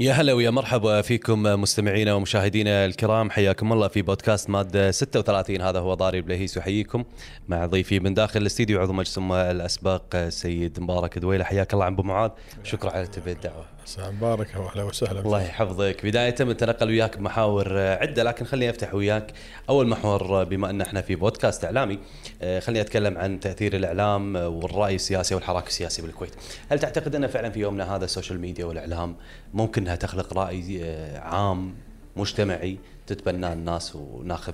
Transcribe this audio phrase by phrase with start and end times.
[0.00, 3.30] يا هلا ويا مرحبا فيكم مستمعينا ومشاهدينا الكرام.
[3.30, 7.04] حياكم الله في بودكاست ماده 36 هذا هو ضاري بلهيس يحييكم
[7.48, 11.44] مع ضيفي من داخل الاستديو عضو مجلس الاسبق سيد مبارك دويلة.
[11.44, 12.30] حياك الله عم أبو معاذ.
[12.64, 15.20] شكرا على تلبيه الدعوه مساء مبارك واهلا وسهلا.
[15.20, 16.06] الله يحفظك.
[16.06, 19.32] بداية بنتنقل وياك بمحاور عدة لكن خليني أفتح وياك.
[19.68, 21.98] أول محور بما أن إحنا في بودكاست إعلامي
[22.40, 26.34] خليني أتكلم عن تأثير الإعلام والرأي السياسي والحراك السياسي بالكويت.
[26.70, 29.16] هل تعتقد أن فعلا في يومنا هذا ال social media والإعلام
[29.54, 31.74] ممكن إنها تخلق رأي عام
[32.16, 34.52] مجتمعي تتبناه الناس وناخذ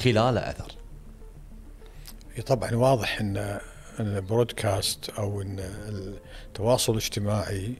[0.00, 0.72] خلاله أثر؟
[2.46, 3.58] طبعا واضح إن
[4.00, 5.58] ال broadcast أو إن
[6.48, 7.74] التواصل الاجتماعي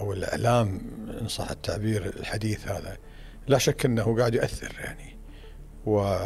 [0.00, 0.80] أو الإعلام
[1.20, 2.96] إن صح التعبير الحديث هذا
[3.48, 5.16] لا شك إنه قاعد ياثر يعني.
[5.86, 6.16] و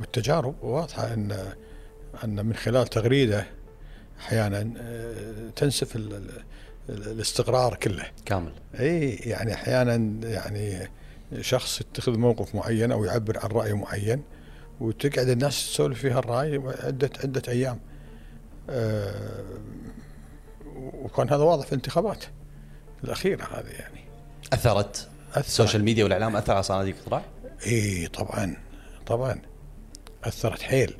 [0.00, 1.52] والتجارب واضحة إن
[2.24, 3.46] إن من خلال تغريدة
[4.20, 4.72] أحيانا
[5.56, 8.06] تنسف ال ال الاستقرار كله.
[8.24, 8.52] كامل.
[8.80, 9.94] إي يعني أحيانا
[10.28, 10.88] يعني
[11.40, 14.22] شخص يتخذ موقف معين أو يعبر عن رأي معين
[14.80, 17.80] وتقعد الناس تسولف في هالراي عدة عدة أيام.
[18.70, 19.44] أه
[20.76, 22.24] وكان هذا واضح في الانتخابات
[23.04, 24.04] الأخيرة هذه يعني.
[24.52, 27.22] أثرت؟ ال social media والإعلام أثر على صناديق الاقتراع؟
[27.66, 28.56] إي طبعا
[29.06, 29.42] طبعا.
[30.24, 30.94] أثرت حيل.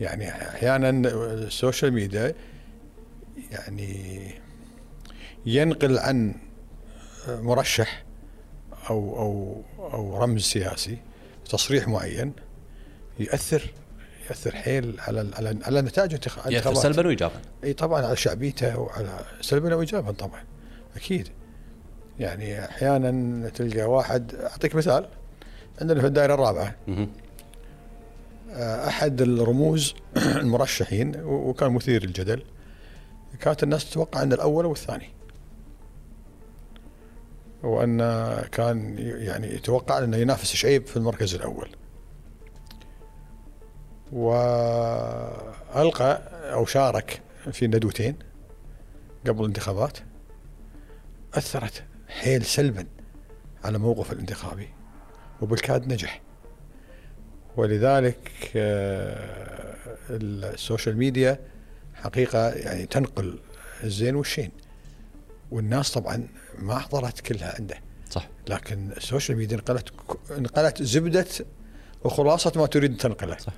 [0.00, 2.34] يعني أحيانا ال social media
[3.50, 4.30] يعني
[5.46, 6.34] ينقل عن
[7.28, 8.04] مرشح
[8.90, 10.98] أو أو أو رمز سياسي
[11.50, 12.32] تصريح معين
[13.20, 13.70] ياثر
[14.30, 17.40] يأثر حيل على على على نتائج الانتخابات يأثر سلبا وايجابا.
[17.64, 20.44] إي طبعا على شعبيته وعلى سلبا وايجابا طبعا.
[20.96, 21.28] أكيد.
[22.18, 25.08] يعني أحيانا تلقى واحد أعطيك مثال.
[25.80, 26.76] عندنا في الدائرة الرابعة.
[28.58, 29.94] أحد الرموز
[30.42, 32.42] المرشحين وكان مثير الجدل
[33.40, 35.10] كانت الناس تتوقع أن الأول والثاني.
[37.62, 37.98] وأن
[38.52, 41.68] كان يعني يتوقع أنه ينافس شعيب في المركز الأول.
[44.12, 48.16] وألقى أو شارك في ندوتين
[49.26, 49.98] قبل الانتخابات.
[51.34, 52.86] أثرت حيل سلبا
[53.64, 54.68] على موقف الانتخابي
[55.40, 56.20] وبالكاد نجح.
[57.56, 58.30] ولذلك
[60.10, 61.38] ال social media
[61.94, 63.38] حقيقة يعني تنقل
[63.84, 64.50] الزين والشين.
[65.50, 67.80] والناس طبعا ما حضرت كلها عنده.
[68.10, 68.28] صح.
[68.48, 69.88] لكن ال social media نقلت
[70.30, 71.26] نقلت زبدة
[72.04, 73.36] وخلاصة ما تريد تنقله.
[73.36, 73.52] صح.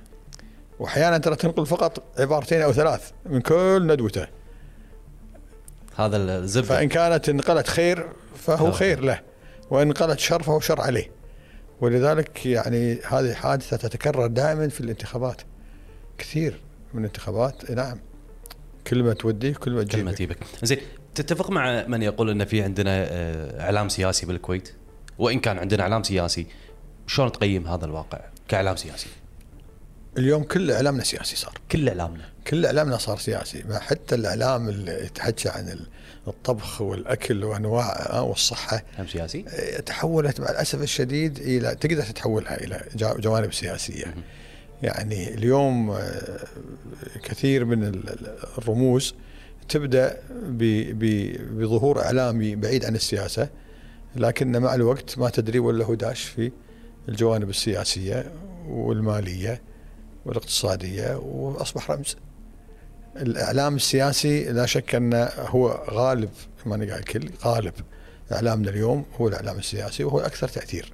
[0.79, 4.27] وأحيانا ترى تنقل فقط عبارتين أو ثلاث من كل ندوته.
[5.95, 6.67] هذا الزبدة.
[6.67, 9.21] فإن كانت انقلت خير فهو خير له
[9.69, 11.11] وإن انقلت شر فهو شر عليه.
[11.81, 15.41] ولذلك يعني هذه حادثه تتكرر دائما في الانتخابات
[16.17, 16.61] كثير
[16.93, 17.71] من الانتخابات.
[17.71, 17.99] نعم.
[18.87, 20.37] كلمه توديك كلمه تجيبك كلمه تجيبك.
[20.63, 20.77] زين
[21.15, 23.07] تتفق مع من يقول إن في عندنا
[23.61, 24.73] إعلام سياسي بالكويت؟
[25.17, 26.47] وإن كان عندنا إعلام سياسي
[27.07, 29.07] شلون تقيم هذا الواقع كإعلام سياسي؟
[30.17, 31.53] اليوم كل إعلامنا سياسي صار.
[31.71, 32.25] كل إعلامنا.
[32.47, 33.63] كل إعلامنا صار سياسي.
[33.69, 35.79] ما حتى الإعلام اللي يتحكى عن
[36.27, 39.41] الطبخ والأكل وأنواع والصحة هم سياسي؟
[39.85, 44.15] تحولت مع الأسف الشديد إلى تقدر تحولها إلى جوانب سياسية.
[44.83, 45.97] يعني اليوم
[47.23, 48.03] كثير من
[48.57, 49.15] الرموز
[49.69, 50.17] تبدأ
[51.51, 53.49] بظهور إعلامي بعيد عن السياسة
[54.15, 56.51] لكن مع الوقت ما تدري ولا هو داش في
[57.09, 58.31] الجوانب السياسية
[58.67, 59.61] والمالية.
[60.25, 62.17] والاقتصادية وأصبح رمز.
[63.15, 66.29] الإعلام السياسي لا شك انه هو غالب
[66.65, 67.73] ما نقال الكل غالب
[68.31, 70.93] إعلامنا اليوم هو الإعلام السياسي وهو الاكثر تأثير.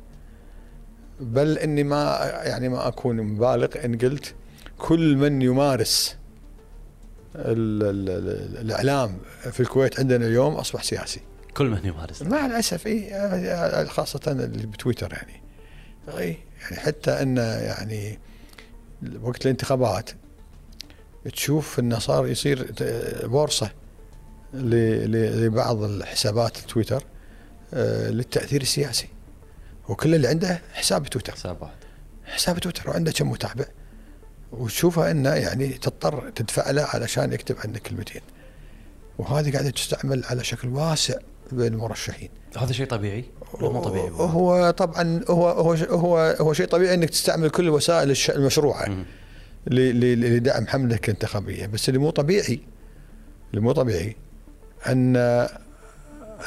[1.19, 4.33] بل إني ما يعني ما أكون مبالغ إن قلت
[4.77, 6.17] كل من يمارس
[7.35, 9.17] ال ال ال الإعلام
[9.51, 11.21] في الكويت عندنا اليوم أصبح سياسي.
[11.57, 15.43] كل من يمارس مع الأسف إي خاصة اللي بتويتر يعني.
[16.17, 18.19] إي يعني حتى إن يعني
[19.21, 20.09] وقت الانتخابات
[21.33, 22.73] تشوف انه صار يصير
[23.23, 23.71] بورصه
[24.53, 27.03] لبعض الحسابات تويتر
[27.73, 29.07] للتأثير السياسي.
[29.89, 31.33] وكل اللي عنده حساب تويتر.
[31.33, 31.75] حساب واحد
[32.25, 33.65] حساب تويتر وعنده كم متابع.
[34.51, 38.21] وتشوفها إنه يعني تضطر تدفع له علشان يكتب عنك كلمتين.
[39.17, 41.15] وهذه قاعدة تستعمل على شكل واسع
[41.51, 42.29] بين المرشحين.
[42.57, 43.25] هذا شيء طبيعي؟
[43.59, 49.05] مو طبيعي؟ هو طبعا هو هو هو هو شيء طبيعي إنك تستعمل كل الوسائل المشروعة
[49.67, 52.59] لدعم حملتك الانتخابية بس اللي مو طبيعي
[53.51, 54.15] اللي مو طبيعي
[54.87, 55.15] أن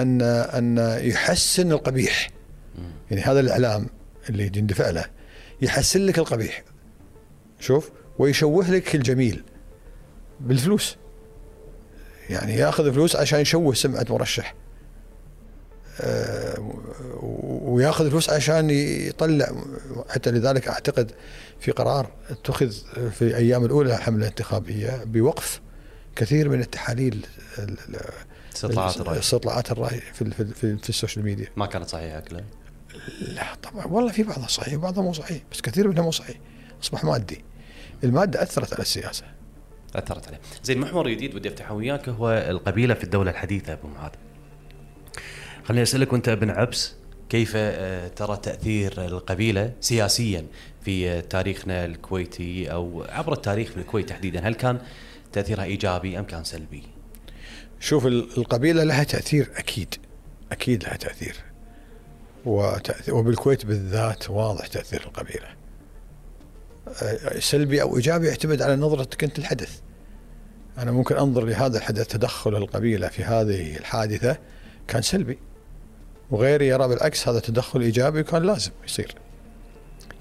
[0.00, 2.30] أن أن يحسن القبيح.
[3.10, 3.86] يعني هذا الإعلام
[4.30, 5.04] اللي يندفع له
[5.62, 6.64] يحسن لك القبيح.
[7.60, 9.44] شوف ويشوه لك الجميل
[10.40, 10.96] بالفلوس.
[12.30, 14.54] يعني ياخذ فلوس عشان يشوه سمعة مرشح.
[17.62, 19.52] وياخذ فلوس عشان يطلع
[20.08, 21.12] حتى لذلك أعتقد
[21.60, 22.70] في قرار اتخذ
[23.10, 25.60] في الأيام الأولى حملة انتخابية بوقف
[26.16, 27.26] كثير من التحاليل
[27.58, 28.00] ال- ال-
[28.54, 29.18] استطلاعات الرأي.
[29.18, 31.46] استطلاعات الرأي في في, في, في ال social media.
[31.56, 32.44] ما كانت صحيحة كلها
[33.20, 36.36] لا طبعا والله في بعضها صحيح وبعضها مو صحيح بس كثير منها مو صحيح.
[36.82, 37.44] أصبح مادي.
[38.04, 39.24] المادة أثرت على السياسة.
[39.94, 40.40] أثرت عليه.
[40.64, 44.10] زين محور جديد ودي أفتحه وياك هو القبيلة في الدولة الحديثة أبو معاذ.
[45.64, 46.92] خليني أسألك وأنت ابن عبس
[47.28, 50.46] كيف آه، ترى تأثير القبيلة سياسيا
[50.84, 54.78] في تاريخنا الكويتي أو عبر التاريخ في الكويت تحديدا، هل كان
[55.32, 56.82] تأثيرها إيجابي أم كان سلبي؟
[57.80, 59.94] شوف ال- القبيلة لها تأثير أكيد
[60.52, 61.36] أكيد لها تأثير.
[63.08, 65.46] وبالكويت بالذات واضح تأثير القبيلة.
[67.02, 69.80] آه، سلبي أو إيجابي يعتمد على نظرتك انت الحدث.
[70.78, 74.38] أنا ممكن أنظر لهذا الحدث تدخل القبيلة في هذه الحادثة
[74.88, 75.38] كان سلبي.
[76.30, 79.14] وغيري يرى بالعكس هذا تدخل إيجابي وكان لازم يصير.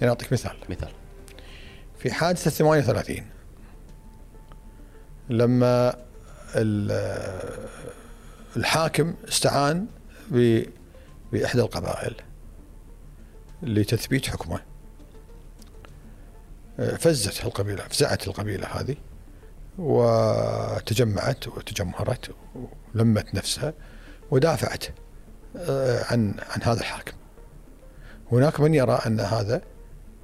[0.02, 0.56] يعني أعطيك مثال.
[0.70, 0.92] مثال.
[2.00, 3.26] في حادثة 38
[5.30, 5.96] لما
[6.56, 7.68] ال-
[8.58, 9.86] الحاكم استعان
[10.32, 10.64] ب-
[11.32, 12.16] بإحدى القبائل
[13.64, 14.60] لتثبيت حكمه.
[16.78, 18.96] فزت القبيلة فزعت القبيلة هذه
[19.78, 22.32] وتجمعت وتجمهرت
[22.96, 23.74] ولمت نفسها
[24.32, 24.86] ودافعت.
[25.56, 27.14] عن عن هذا الحاكم.
[28.32, 29.62] هناك من يرى أن هذا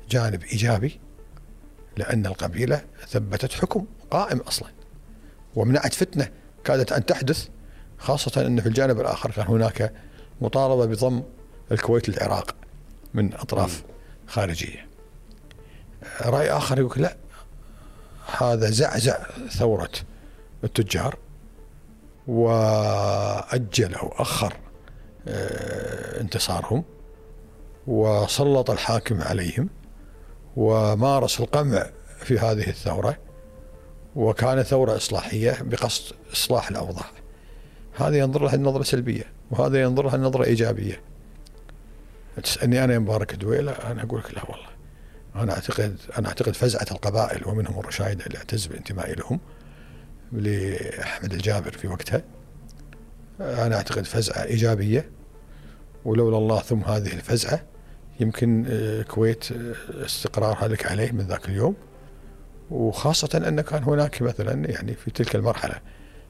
[0.10, 1.00] جانب إيجابي
[1.98, 4.70] لأن القبيلة ثبتت حكم قائم أصلا.
[5.56, 6.30] ومنعت فتنة
[6.64, 7.48] كادت أن تحدث
[7.98, 9.94] خاصة أن في الجانب الآخر كان هناك
[10.42, 11.24] مطالبة بضم
[11.72, 12.56] الكويت للعراق
[13.14, 13.84] من أطراف
[14.28, 14.88] خارجية.
[16.22, 17.18] رأي آخر يقول لا
[18.38, 19.18] هذا زعزع
[19.50, 19.92] ثورة
[20.64, 21.18] التجار
[22.28, 24.69] وأجل أو أخر آه،
[25.28, 26.84] انتصارهم
[27.88, 29.70] وسلط الحاكم عليهم
[30.56, 31.90] ومارس القمع
[32.20, 33.18] في هذه الثورة
[34.16, 37.06] وكانت ثورة إصلاحية بقصد إصلاح الأوضاع.
[37.98, 41.02] هذا ينظر لها النظرة سلبية وهذا ينظر لها النظرة إيجابية.
[42.44, 44.70] تسألني أنا يا مبارك دويلة أنا أقول لك لا والله.
[45.36, 49.40] أنا أعتقد أنا أعتقد فزعة القبائل ومنهم الرشايدة اللي أعتز بانتمائي لهم
[50.32, 52.22] لأحمد الجابر في وقتها.
[53.42, 55.10] أنا أعتقد فزعة إيجابية
[56.06, 57.64] ولولا الله ثم هذه الفزعة
[58.20, 61.76] يمكن آه، الكويت آه، استقرارها لك عليه من ذاك اليوم.
[62.72, 65.76] وخاصة أن كان هناك مثلا يعني في تلك المرحلة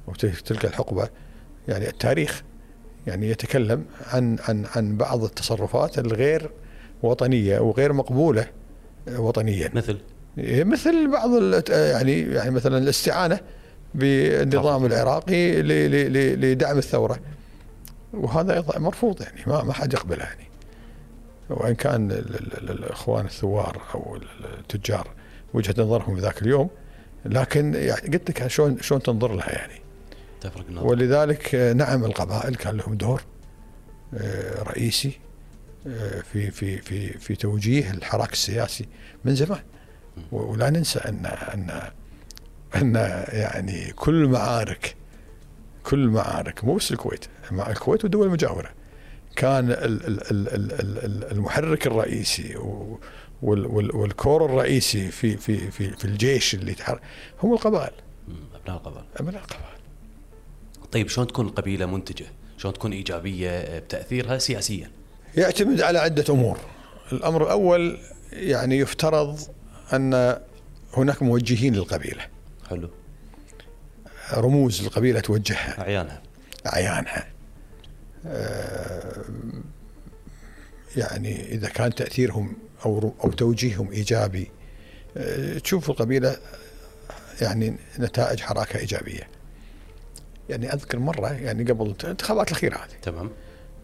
[0.07, 1.09] وفي تلك الحقبة
[1.67, 2.43] يعني التاريخ
[3.07, 6.51] يعني يتكلم عن عن عن بعض التصرفات الغير
[7.03, 8.47] وطنية وغير مقبولة
[9.07, 9.69] آه، وطنيا.
[9.73, 9.97] مثل؟
[10.37, 11.29] مثل بعض
[11.69, 13.39] يعني يعني مثلا الاستعانة.
[13.95, 15.61] بالنظام العراقي
[16.35, 17.19] لدعم الثورة.
[18.13, 20.49] وهذا مرفوض يعني ما ما حد يقبله يعني.
[21.49, 25.07] وإن كان ال- ال- ال- الإخوان الثوار أو ال- التجار
[25.53, 26.69] وجهة نظرهم في ذاك اليوم
[27.25, 29.81] لكن يعني قلت لك شلون شلون تنظر لها يعني.
[30.41, 30.87] تفرق النظر.
[30.87, 33.21] ولذلك نعم القبائل كان لهم دور
[34.13, 35.19] آه، رئيسي
[35.87, 38.85] آه، في في في في توجيه الحراك السياسي
[39.25, 39.59] من زمان.
[40.31, 41.81] ولا ننسى ان أن
[42.75, 42.95] أن
[43.29, 44.95] يعني كل معارك
[45.83, 48.69] كل معارك مو بس الكويت مع الكويت والدول المجاورة.
[49.35, 52.99] كان ال- ال- ال- ال- ال- ال- المحرك الرئيسي و-
[53.41, 57.01] وال- وال- والكور الرئيسي في في في في الجيش اللي يتحرك
[57.43, 57.93] هم القبائل.
[58.61, 59.05] أبناء القبائل.
[59.17, 59.79] أبناء القبائل.
[60.91, 62.25] طيب شلون تكون القبيلة منتجة؟
[62.57, 64.91] شلون تكون إيجابية آه، بتأثيرها سياسيا؟
[65.37, 66.57] يعتمد على عدة أمور.
[67.11, 67.97] الأمر الأول
[68.33, 69.39] يعني يفترض
[69.93, 70.37] أن
[70.93, 72.25] هناك موجهين للقبيلة.
[72.69, 72.89] حلو.
[74.33, 75.81] رموز القبيلة توجهها.
[75.81, 76.21] أعيانها.
[76.67, 77.27] أعيانها.
[78.25, 79.23] آه،
[80.95, 82.53] يعني إذا كان تأثيرهم
[82.85, 84.51] أو أو توجيههم إيجابي
[85.17, 86.37] آه، تشوف القبيلة
[87.41, 89.27] يعني نتائج حراكة إيجابية.
[90.49, 92.99] يعني أذكر مرة يعني قبل الانتخابات الأخيرة هذه.
[93.01, 93.31] تمام.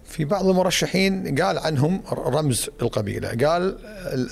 [0.05, 3.29] في بعض المرشحين قال عنهم رمز القبيلة.
[3.29, 3.77] قال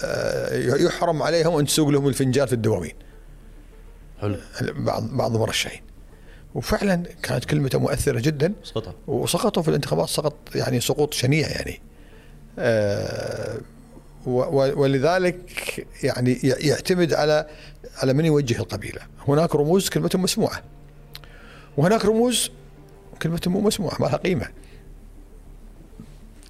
[0.03, 2.93] آه، يحرم عليهم أن تسوق لهم الفنجان في الدواوين.
[4.23, 4.37] حلو.
[4.83, 5.81] بعض بعض المرشحين.
[6.55, 8.53] وفعلا كانت كلمته مؤثرة جدا.
[8.63, 11.81] سقطها وسقطوا في الانتخابات سقط يعني سقوط شنيع يعني.
[12.59, 13.57] آه،
[14.25, 17.47] ولذلك يعني يعتمد على
[17.97, 19.01] على من يوجه القبيلة.
[19.27, 20.63] هناك رموز كلمتهم مسموعة.
[21.77, 22.51] وهناك رموز
[23.21, 24.47] كلمتهم مو مسموعة ما لها قيمة.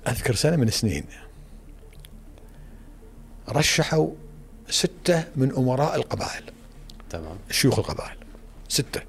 [0.08, 1.04] أذكر سنة من السنين
[3.50, 4.10] رشحوا
[4.70, 6.44] ستة من أمراء القبائل.
[7.14, 7.38] تمام.
[7.52, 8.18] شيوخ القبائل.
[8.70, 9.02] ستة.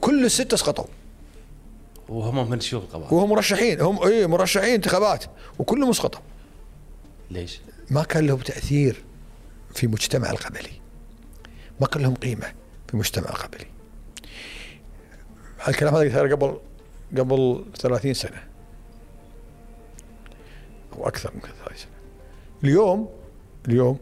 [0.00, 0.84] كل الستة سقطوا.
[2.08, 3.80] وهم من شيوخ القبائل؟ وهم مرشحين.
[3.80, 5.24] هم اي مرشحين انتخابات.
[5.58, 6.20] وكلهم مسقطوا
[7.30, 7.60] ليش؟
[7.90, 9.04] ما كان لهم تأثير
[9.74, 10.80] في مجتمع القبلي.
[11.80, 12.52] ما كان لهم قيمة
[12.88, 13.66] في مجتمع القبلي.
[15.68, 16.60] الكلام هذا قبل
[17.18, 18.44] قبل 30 سنة.
[20.92, 21.90] أو أكثر من 30 سنة.
[22.64, 23.08] اليوم
[23.68, 23.98] اليوم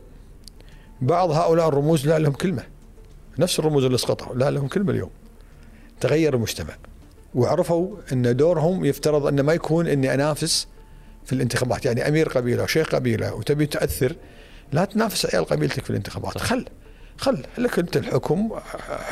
[1.00, 2.73] بعض هؤلاء الرموز لا لهم كلمة.
[3.38, 5.10] نفس الرموز اللي سقطوا لا لهم كلمة اليوم.
[6.00, 6.74] تغير المجتمع.
[7.34, 10.66] وعرفوا إن دورهم يفترض انه ما يكون إني أنافس
[11.24, 11.84] في الانتخابات.
[11.84, 14.16] يعني أمير قبيلة وشيخ قبيلة وتبي تاثر
[14.72, 16.38] لا تنافس عيال قبيلتك في الانتخابات.
[16.38, 16.64] خل
[17.18, 18.50] خل لك أنت الحكم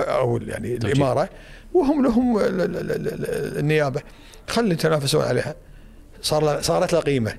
[0.00, 0.74] أو يعني.
[0.74, 1.28] الإمارة
[1.74, 4.02] وهم لهم ال- ال- ال- ال- النيابة.
[4.48, 5.54] خلي يتنافسون عليها.
[6.22, 7.34] صار صارت لها قيمة.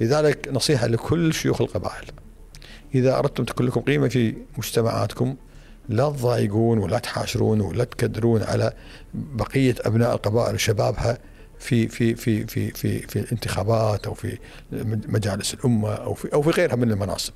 [0.00, 2.04] لذلك نصيحة لكل شيوخ القبائل.
[2.94, 5.36] إذا أردتم تكون لكم قيمة في مجتمعاتكم
[5.88, 8.72] لا تضايقون ولا تحاشرون ولا تكدرون على
[9.14, 11.18] بقية أبناء القبائل وشبابها
[11.58, 14.38] في في في في في في الانتخابات أو في
[15.08, 17.32] مجالس الأمة أو في أو في غيرها من المناصب.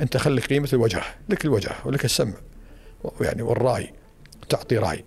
[0.00, 2.34] أنت خلي قيمة الوجه، لك الوجه ولك السمع
[3.20, 3.92] يعني والرأي
[4.48, 5.04] تعطي رأي.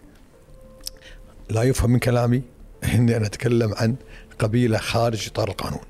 [1.49, 2.41] لا يفهم من كلامي
[2.83, 3.95] إني أنا أتكلم عن
[4.39, 5.85] قبيلة خارج إطار القانون.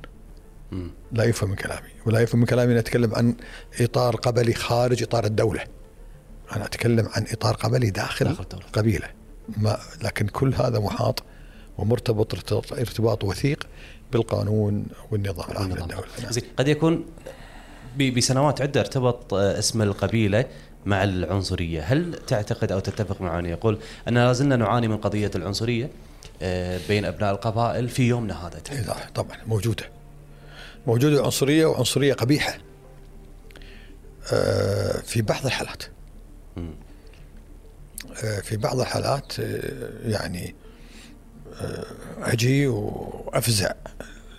[1.12, 3.36] لا يفهم من كلامي ولا يفهم من كلامي اني أتكلم عن
[3.82, 5.64] إطار قبلي خارج إطار الدولة.
[6.56, 8.46] أنا أتكلم عن إطار قبلي داخل, داخل.
[8.74, 9.08] قبيلة.
[9.58, 11.24] ما لكن كل هذا محاط
[11.78, 13.68] ومرتبط ارتباط- وثيق
[14.12, 15.70] بالقانون والنظام العام.
[15.70, 16.06] للدولة.
[16.24, 16.32] نعم.
[16.32, 17.06] زين قد يكون
[18.16, 20.46] بسنوات عدة ارتبط آه، اسم القبيلة
[20.86, 25.90] مع العنصرية، هل تعتقد أو تتفق معي يقول ان لا زلنا نعاني من قضية العنصرية
[26.42, 29.84] آه، بين أبناء القبائل في يومنا هذا إيه، لا، طبعا موجودة.
[30.88, 32.58] موجودة عنصريه وعنصرية قبيحة.
[34.34, 35.84] آه، في بعض الحالات.
[38.24, 40.56] آه، في بعض الحالات آه، يعني
[41.62, 41.86] آه،
[42.22, 43.72] أجي وأفزع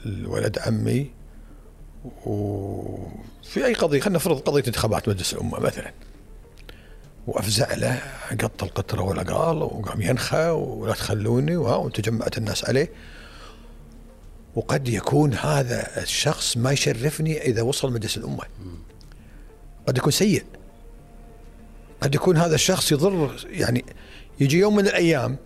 [0.06, 1.10] الولد عمي
[2.26, 5.92] وفي أي قضية خلينا نفرض قضية انتخابات مجلس الأمة مثلا.
[7.26, 12.92] وأفزع له قط القطرة والعقال وقام ينخى ولا تخلوني وتجمعت الناس عليه.
[14.54, 18.44] وقد يكون هذا الشخص ما يشرفني إذا وصل مجلس الأمة.
[19.86, 20.44] قد يكون سيء.
[22.00, 23.84] قد يكون هذا الشخص يضر يعني
[24.40, 25.36] يجي يوم من الأيام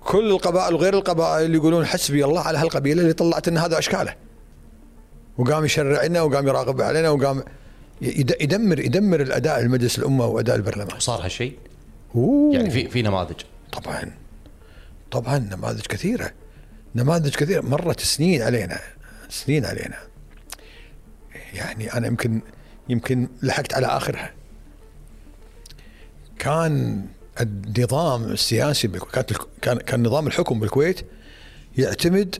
[0.00, 4.14] كل القبائل وغير القبائل يقولون حسبي الله على هالقبيلة اللي طلعت لنا هذا أشكاله.
[5.38, 7.42] وقام يشرع لنا وقام يراقب علينا وقام
[8.02, 10.96] يد- يدمر يدمر الأداء المجلس الأمة وأداء البرلمان.
[10.96, 11.58] وصار هالشيء.
[12.52, 13.40] يعني في في نماذج؟
[13.72, 14.12] طبعا.
[15.10, 16.30] طبعا نماذج كثيرة.
[16.94, 17.60] نماذج كثيرة.
[17.60, 18.78] مرت سنين علينا
[19.28, 19.96] سنين علينا.
[21.54, 22.40] يعني أنا يمكن
[22.88, 24.32] يمكن لحقت على آخرها.
[26.38, 27.04] كان
[27.40, 28.88] النظام السياسي
[29.62, 31.00] كان كان نظام الحكم بالكويت
[31.78, 32.36] يعتمد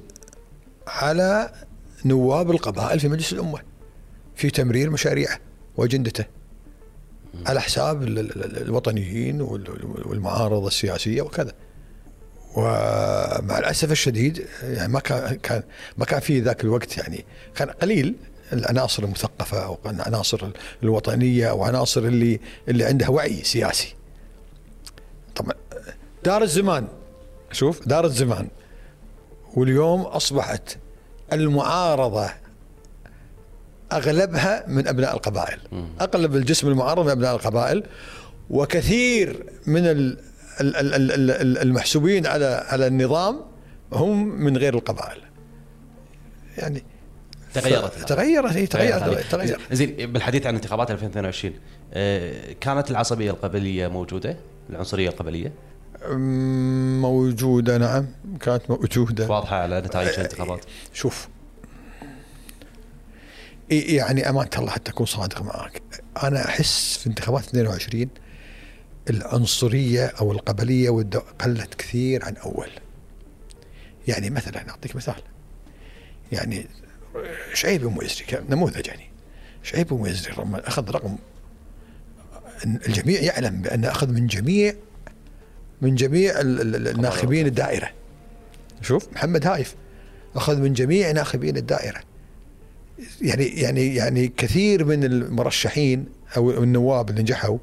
[0.87, 1.53] على
[2.05, 3.59] نواب القبائل في مجلس الأمة
[4.37, 5.38] في تمرير مشاريعه
[5.76, 6.25] وأجندته
[7.47, 11.53] على حساب ال- ال- ال- الوطنيين وال- والمعارضه السياسية وكذا.
[12.57, 15.62] ومع الأسف الشديد يعني ما كان
[15.99, 17.25] ما كان في ذاك الوقت يعني
[17.55, 18.15] كان قليل
[18.53, 20.49] العناصر المثقفة أو العناصر
[20.83, 23.95] الوطنية أو عناصر اللي اللي عندها وعي سياسي.
[25.37, 25.53] طبعا
[26.25, 26.88] دار الزمان
[27.53, 28.49] شوف دار الزمان
[29.55, 30.76] واليوم أصبحت
[31.33, 32.31] المعارضة
[33.93, 35.59] أغلبها من أبناء القبائل.
[36.00, 37.83] اغلب الجسم المعارض من أبناء القبائل
[38.50, 40.19] وكثير من ال-
[40.61, 43.41] ال- ال- ال- ال- ال- المحسوبين على على النظام
[43.93, 45.21] هم من غير القبائل.
[46.59, 46.85] يعني
[47.55, 49.25] تغيرت ف- تغيرت هي تغيرت هذه.
[49.31, 49.61] تغيرت.
[49.73, 51.55] زين بالحديث عن انتخابات 2022
[51.95, 54.37] آه، كانت العصبية القبلية موجودة؟
[54.71, 55.53] العنصرية القبلية؟
[57.00, 58.07] موجودة نعم.
[58.41, 59.26] كانت موجودة.
[59.29, 60.65] واضحة على نتائج الانتخابات.
[60.93, 61.29] شوف.
[63.71, 65.83] إي- يعني أمانة الله حتى أكون صادق معك
[66.23, 68.09] أنا أحس في انتخابات 22
[69.11, 70.91] العنصرية أو القبلية.
[71.45, 72.69] قلت كثير عن أول.
[74.09, 75.15] يعني مثلا أعطيك مثال.
[76.33, 76.67] يعني
[77.54, 79.11] شعيب يزري كان نموذج يعني.
[79.62, 81.16] شعيب ام يزري لما أخذ رقم
[82.64, 84.75] الجميع يعلم بانه أخذ من جميع
[85.82, 87.90] من جميع ال- ال- ال- الناخبين الدائرة.
[88.82, 89.08] شوف.
[89.12, 89.75] محمد هايف
[90.37, 92.00] أخذ من جميع ناخبين الدائرة.
[93.23, 96.06] يعني يعني يعني كثير من المرشحين
[96.37, 97.58] أو النواب اللي نجحوا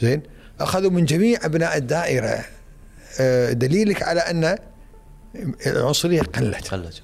[0.00, 0.22] زين
[0.60, 2.44] أخذوا من جميع أبناء الدائرة.
[3.20, 4.58] آه، دليلك على أن
[5.66, 6.68] العنصرية قلت.
[6.68, 7.02] قلت.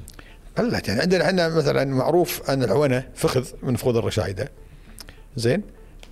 [0.59, 4.53] قلت يعني عندنا إحنا مثلا معروف أن العونه فخذ من فخوذ الرشايدة.
[5.37, 5.63] زين؟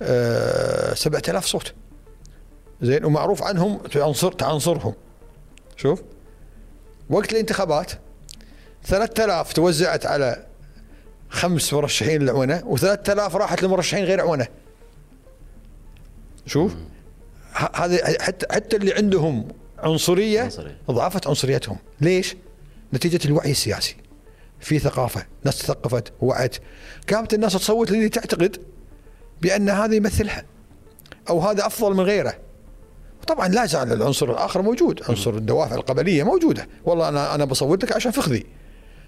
[0.01, 1.73] آه 7000 صوت.
[2.81, 4.93] زين؟ ومعروف عنهم تعنصر تعنصرهم.
[5.77, 6.01] شوف.
[7.09, 7.91] وقت الانتخابات
[8.83, 10.45] 3000 توزعت على
[11.29, 14.47] خمس مرشحين العونه و3000 راحت لمرشحين غير عونه
[16.45, 16.73] شوف.
[17.75, 19.47] هذه حتى حتى اللي عندهم
[19.79, 20.49] عنصرية.
[20.91, 21.77] ضعفت عنصريتهم.
[22.01, 22.35] ليش؟
[22.93, 23.95] نتيجة الوعي السياسي.
[24.63, 26.55] في ثقافة ناس تثقفت وعت.
[27.13, 28.57] قامت الناس تصوت للي تعتقد
[29.41, 30.45] بأن هذا يمثلها
[31.29, 32.33] أو هذا أفضل من غيره.
[33.27, 35.01] طبعا لا زال العنصر الآخر موجود.
[35.09, 36.67] عنصر الدوافع القبلية موجودة.
[36.85, 38.45] والله أنا أنا بصوت لك عشان فخذي.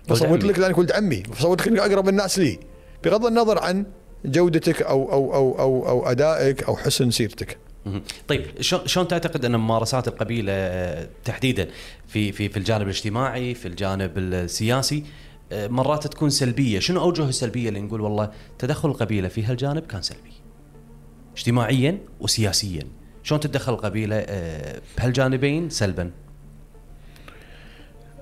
[0.09, 0.43] بصوت.
[0.43, 1.23] لك لأنك ولد عمي.
[1.31, 2.59] بصوت لك أقرب الناس لي.
[3.03, 3.85] بغض النظر عن
[4.25, 7.57] جودتك أو أو أو أو, أو أدائك أو حسن سيرتك.
[8.27, 11.67] طيب شلون تعتقد أن ممارسات القبيلة تحديدا
[12.07, 15.03] في في في الجانب الاجتماعي في الجانب السياسي
[15.53, 20.33] مرات تكون سلبية، شنو أوجه السلبيه اللي نقول والله تدخل القبيله في هالجانب كان سلبي.
[21.35, 22.83] اجتماعيا وسياسيا،
[23.23, 26.11] شلون تتدخل القبيله آه، بهالجانبين سلبا؟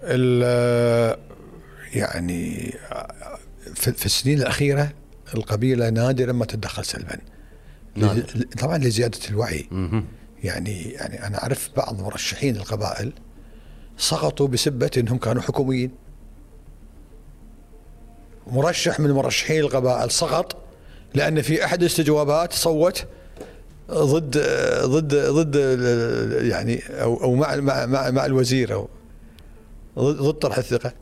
[0.03, 1.17] ال-
[1.93, 2.73] يعني
[3.75, 4.91] في السنين الأخيرة
[5.35, 7.17] القبيلة نادرا ما تتدخل سلبا
[7.95, 8.45] نادر.
[8.59, 9.67] طبعا لزيادة الوعي.
[10.43, 13.13] يعني يعني أنا أعرف بعض مرشحين القبائل
[13.97, 15.91] سقطوا بسبة إنهم كانوا حكوميين
[18.53, 20.57] مرشح من مرشحين القبائل سقط
[21.13, 23.05] لأن في أحد الاستجوابات صوت
[23.91, 24.38] ضد
[24.86, 25.55] ضد ضد
[26.43, 28.89] يعني أو أو مع مع مع, مع الوزير أو
[30.00, 30.93] ضد طرح الثقة.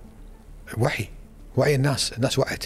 [0.78, 1.10] وعي
[1.58, 2.66] وعي الناس الناس وعت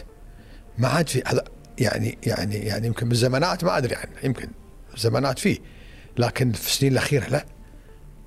[0.78, 1.44] ما عاد في هذا
[1.80, 4.48] يعني يعني يعني يمكن بالزمانات ما أدري عنه يمكن
[4.98, 5.58] زمانات فيه
[6.18, 7.46] لكن في السنين الأخيرة لا.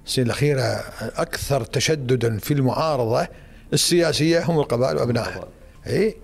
[0.07, 0.63] السنين الأخيرة
[1.01, 3.29] أكثر تشددا في المعارضة
[3.73, 5.49] السياسية هم القبائل وأبنائها.
[5.87, 6.17] إي.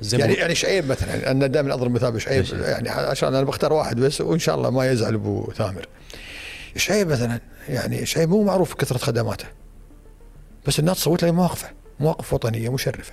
[0.00, 4.00] زي يعني يعني شعيب مثلا أنا دائما أضرب مثال بشعيب؟ يعني عشان أنا بختار واحد
[4.00, 5.88] بس وإن شاء الله ما يزعل أبو ثامر.
[6.76, 9.46] شعيب مثلا يعني شعيب مو معروف بكثره خدماته.
[10.66, 13.12] بس الناس تصوت له مواقفه مواقف وطنية مشرفة.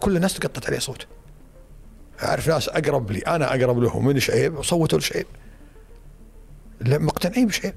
[0.00, 1.06] كل الناس تقطت عليه صوت.
[2.22, 5.26] أعرف ناس أقرب لي أنا أقرب لهم من شعيب وصوتوا لشعيب.
[6.80, 7.74] مقتنعين بشعيب.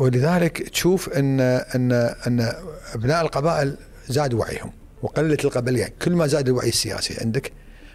[0.00, 1.92] ولذلك تشوف ان ان
[2.26, 2.52] إن
[2.94, 3.76] أبناء القبائل
[4.08, 4.72] زاد وعيهم.
[5.06, 7.52] وقلت القبلية كل ما زاد الوعي السياسي عندك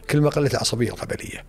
[0.09, 1.43] كل ما قلت العصبية القبلية.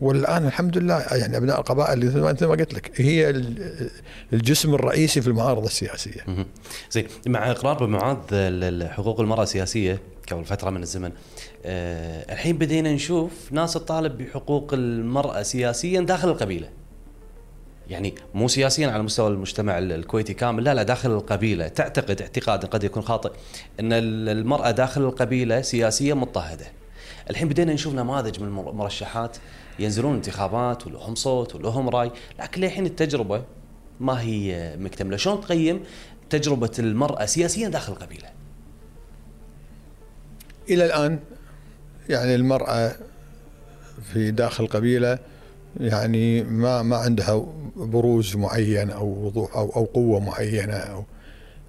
[0.00, 3.90] والآن الحمد لله يعني أبناء القبائل مثل ما قلت لك هي ال-
[4.32, 6.20] الجسم الرئيسي في المعارضة السياسية.
[6.90, 7.84] زين مع إقرار
[8.32, 10.00] ال- حقوق المرأة السياسية
[10.32, 11.12] قبل فترة من الزمن
[11.64, 16.68] أه الحين بدينا نشوف ناس تطالب بحقوق المرأة سياسيا داخل القبيلة
[17.90, 21.68] يعني مو سياسيا على مستوى المجتمع ال- الكويتي كامل لا لا داخل القبيلة.
[21.68, 23.30] تعتقد اعتقاد قد يكون خاطئ
[23.80, 26.66] أن ال- المرأة داخل القبيلة سياسيا مضطهدة.
[27.30, 29.36] الحين بدينا نشوف نماذج من المر- المرشحات
[29.78, 33.42] ينزلون انتخابات ولهم صوت ولهم رأي لكن للحين التجربة
[34.00, 35.16] ما هي مكتملة.
[35.16, 35.80] شلون تقيم
[36.30, 38.28] تجربة المرأة سياسيا داخل القبيلة؟
[40.70, 41.18] إلى الآن
[42.08, 42.96] يعني المرأة
[44.12, 45.18] في داخل القبيلة
[45.80, 51.04] يعني ما ما عندها بروز معين أو وضوح أو أو قوة معينة أو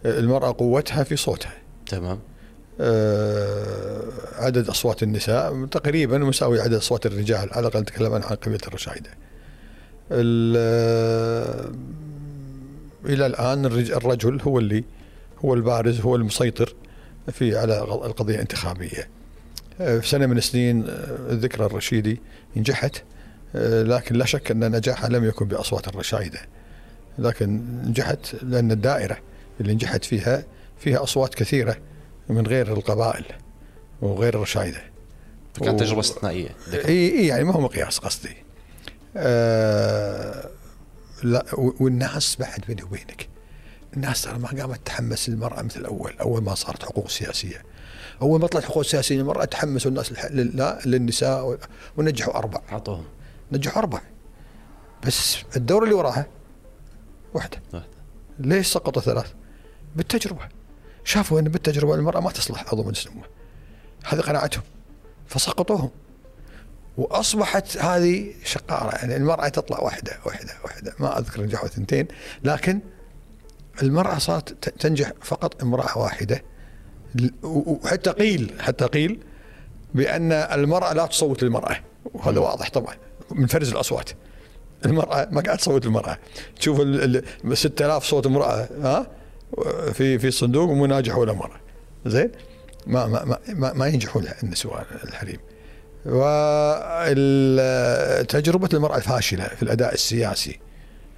[0.06, 1.54] المرأة قوتها في صوتها
[1.88, 2.20] تمام
[2.82, 4.02] آه،
[4.36, 9.10] عدد أصوات النساء تقريبا مساوي عدد أصوات الرجال على الأقل نتكلم عن قبيله الرشايده.
[10.12, 11.76] ال-
[13.06, 14.84] إلى الآن الرج- الرجل هو اللي
[15.46, 16.76] هو البارز هو المسيطر
[17.32, 19.08] في على القضية الانتخابية.
[19.82, 22.20] آه، في سنة من السنين آه، الذكرى الرشيدي
[22.56, 23.02] نجحت آه،
[23.84, 26.40] لكن لا شك أن نجاحها لم يكن بأصوات الرشايدة.
[27.18, 29.18] لكن نجحت لأن الدائرة
[29.62, 30.44] اللي نجحت فيها
[30.80, 31.78] فيها أصوات كثيرة
[32.30, 33.26] من غير القبائل
[34.02, 34.82] وغير الرشايدة.
[35.62, 38.38] كانت تجربة استثنائية إي إي يعني ما هو مقياس قصدي.
[39.18, 40.50] آه
[41.24, 43.28] لا والناس بعد بيني وبينك
[43.94, 47.64] الناس ترى ما قامت تحمس المرأة مثل الأول، أول ما صارت حقوق سياسية.
[48.22, 51.58] أول ما طلعت حقوق سياسية المرأة تحمسوا الناس لا للنساء
[51.98, 53.06] ونجحوا أربع، اعطوهم
[53.52, 54.02] نجحوا أربع.
[55.06, 56.26] بس الدور اللي وراها.
[57.34, 57.62] واحدة.
[58.40, 59.34] ليش سقطوا ثلاث؟
[59.96, 60.48] بالتجربة.
[61.04, 63.24] شافوا إن بالتجربة المرأة ما تصلح عضو مجلس الأمة.
[64.06, 64.64] هذه قناعتهم.
[65.28, 65.90] فسقطوهم.
[66.98, 72.08] وأصبحت هذه شقارة يعني المرأة تطلع واحدة واحدة واحدة ما أذكر نجحوا ثنتين
[72.44, 72.80] لكن
[73.82, 76.44] المرأة صارت تنجح فقط امرأة واحدة
[77.44, 79.24] وحتى قيل حتى قيل
[79.94, 81.78] بأن المرأة لا تصوت للمرأة
[82.14, 82.96] وهذا واضح طبعا
[83.32, 84.10] من فرز الأصوات.
[84.86, 86.18] المرأة ما قاعد تصوت للمراه
[86.60, 89.08] تشوف ال ال 6000 صوت امراه ها؟
[89.94, 91.60] في في الصندوق ومو ناجح ولا مرة.
[92.06, 92.32] زين؟
[92.88, 95.40] ما ما ما, ما, ينجحون النسوان الحريم.
[98.26, 100.60] وتجربة المرأة الفاشلة في الأداء السياسي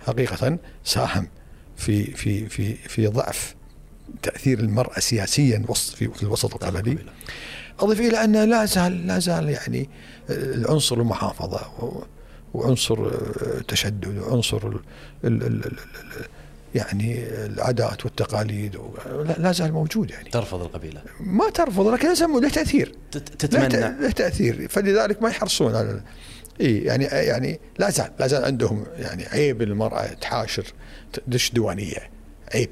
[0.07, 1.27] حقيقة ساهم
[1.77, 3.55] في في في في ضعف
[4.21, 5.65] تأثير المرأة سياسيا
[5.95, 6.97] في الوسط القبلي.
[7.79, 9.89] أضف إلى أن لا زال لا زال يعني
[10.29, 11.61] العنصر المحافظة
[12.53, 13.07] وعنصر
[13.41, 14.73] التشدد وعنصر ال
[15.23, 16.25] ال ال ال ال
[16.75, 18.77] يعني العادات والتقاليد
[19.37, 20.29] لا زال موجود يعني.
[20.29, 21.01] ترفض القبيلة.
[21.19, 22.95] ما ترفض لكن لازم له تأثير.
[23.11, 24.01] تتمنى.
[24.01, 24.67] له تأثير.
[24.69, 26.01] فلذلك ما يحرصون على
[26.61, 30.63] إي يعني يعني لا زال لا زال عندهم يعني عيب المرأة تحاشر
[31.13, 32.09] تدش ديوانيه
[32.53, 32.69] عيب.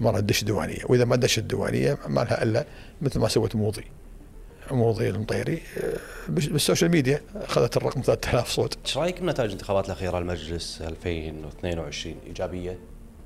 [0.00, 2.66] المراه تدش ديوانيه وإذا ما دشت ديوانيه ما لها إلا
[3.02, 3.84] مثل ما سوت موضي.
[4.70, 5.96] موضي المطيري آه،
[6.28, 8.78] بالسوشيال ميديا أخذت الرقم 3000 صوت.
[8.86, 12.78] إيش رأيك بنتائج الانتخابات الأخيرة المجلس 2022 إيجابية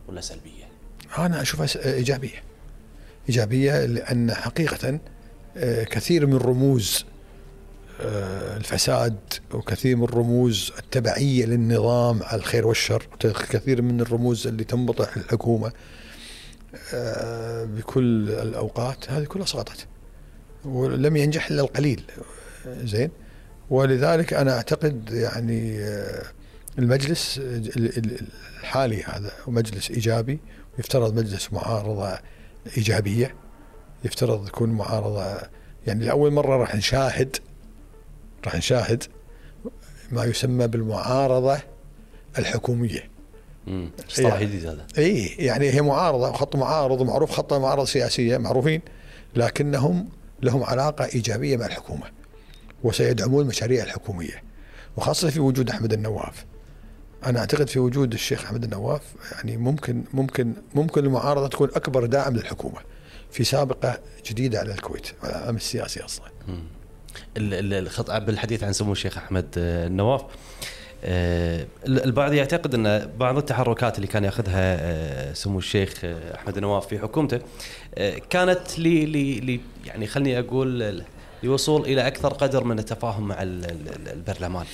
[0.09, 0.65] ولا سلبية؟
[1.19, 2.43] أنا أشوفها س- إيجابية.
[3.29, 4.99] إيجابية لأن حقيقة
[5.57, 7.05] آه، كثير من رموز
[8.01, 9.17] آه، الفساد
[9.55, 13.07] وكثير من الرموز التبعية للنظام على الخير والشر
[13.51, 15.73] كثير من الرموز اللي تنبطح الحكومة
[16.95, 19.87] آه، بكل الأوقات هذه كلها سقطت.
[20.65, 22.03] ولم ينجح إلا القليل.
[22.85, 23.11] زين.
[23.71, 26.23] ولذلك أنا أعتقد يعني آه،
[26.79, 28.21] المجلس ال- ال-
[28.61, 30.39] الحالي هذا مجلس إيجابي
[30.79, 32.19] يفترض مجلس معارضة
[32.77, 33.35] إيجابية
[34.05, 35.37] يفترض يكون معارضة
[35.87, 37.37] يعني لأول مرة راح نشاهد
[38.45, 39.05] راح نشاهد
[40.13, 41.59] ما يسمى بالمعارضة
[42.39, 43.11] الحكومية.
[44.11, 44.87] اصطلاح يعني- جديد هذا.
[44.99, 48.81] اي يعني هي معارضة خط معارض ومعروف خط معارضه سياسية معروفين
[49.37, 50.09] لكنهم
[50.43, 52.07] لهم علاقة إيجابية مع الحكومة
[52.85, 54.43] وسيدعمون المشاريع الحكومية
[54.97, 56.45] وخاصة في وجود أحمد النواف.
[57.27, 62.37] أنا أعتقد في وجود الشيخ أحمد النواف يعني ممكن ممكن ممكن المعارضة تكون أكبر داعم
[62.37, 62.79] للحكومة
[63.31, 66.01] في سابقة جديدة على الكويت على الامن السياسي
[67.37, 70.29] الخط بالحديث عن سمو الشيخ أحمد آه، النواف ال-
[71.05, 76.99] البعض يعتقد أن بعض التحركات اللي كان يأخذها آه، سمو الشيخ آه، أحمد النواف في
[76.99, 77.39] حكومته
[77.95, 81.03] آه، كانت لي لي لي يعني خلني أقول
[81.43, 84.67] لوصول إلى أكثر قدر من التفاهم مع ال- ال- البرلمان.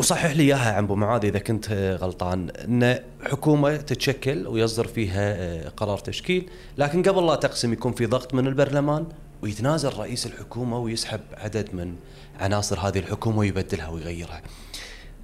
[0.00, 2.98] وصحح لي إياها عن أبو معاذ إذا كنت آه، غلطان أن
[3.30, 8.46] حكومة تتشكل ويصدر فيها آه، قرار تشكيل لكن قبل لا تقسم يكون في ضغط من
[8.46, 9.06] البرلمان
[9.42, 11.94] ويتنازل رئيس الحكومة ويسحب عدد من
[12.40, 14.42] عناصر هذه الحكومة ويبدلها ويغيرها.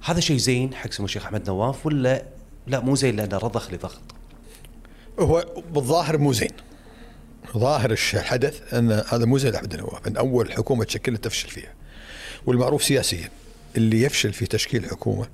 [0.03, 2.23] هذا شيء زين حق سمو الشيخ أحمد نواف ولا
[2.67, 4.01] لا مو زين لأنه رضخ لضغط.
[5.19, 6.51] هو بالظاهر مو زين.
[7.57, 11.73] ظاهر الحدث أن هذا مو زين احمد النواف أن أول حكومة تشكلها تفشل فيها.
[12.45, 13.29] والمعروف سياسيا.
[13.77, 15.27] اللي يفشل في تشكيل حكومة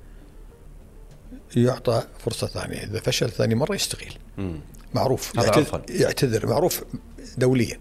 [1.55, 2.83] يعطى فرصة ثانية.
[2.83, 4.59] إذا فشل ثاني مرة يستقيل مم.
[4.93, 5.35] معروف.
[5.35, 5.81] يعتذر.
[5.89, 6.47] يعتذر.
[6.47, 6.83] معروف
[7.37, 7.79] دوليا.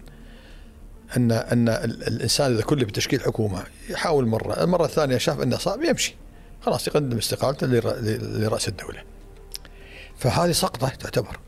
[1.17, 4.63] ان أن ال- الإنسان إذا كله بتشكيل حكومة يحاول مرة.
[4.63, 6.15] المرة الثانية شاف أنه صعب يمشي.
[6.65, 7.95] خلاص يقدم استقالته لر-
[8.39, 9.03] لرأس الدولة.
[10.17, 11.39] فهذه سقطة تعتبر.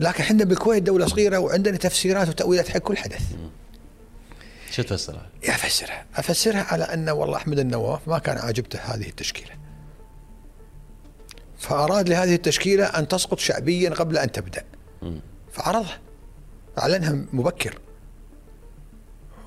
[0.00, 3.22] لكن إحنا بالكويت دولة صغيرة وعندنا تفسيرات وتأويلات حق كل حدث.
[4.70, 9.50] شو تفسرها؟ افسرها أفسرها على أن والله أحمد النواف ما كان عاجبته هذه التشكيلة.
[11.58, 14.64] فأراد لهذه التشكيلة أن تسقط شعبيا قبل أن تبدأ.
[15.52, 15.98] فعرضها.
[16.78, 17.78] أعلنها مبكر.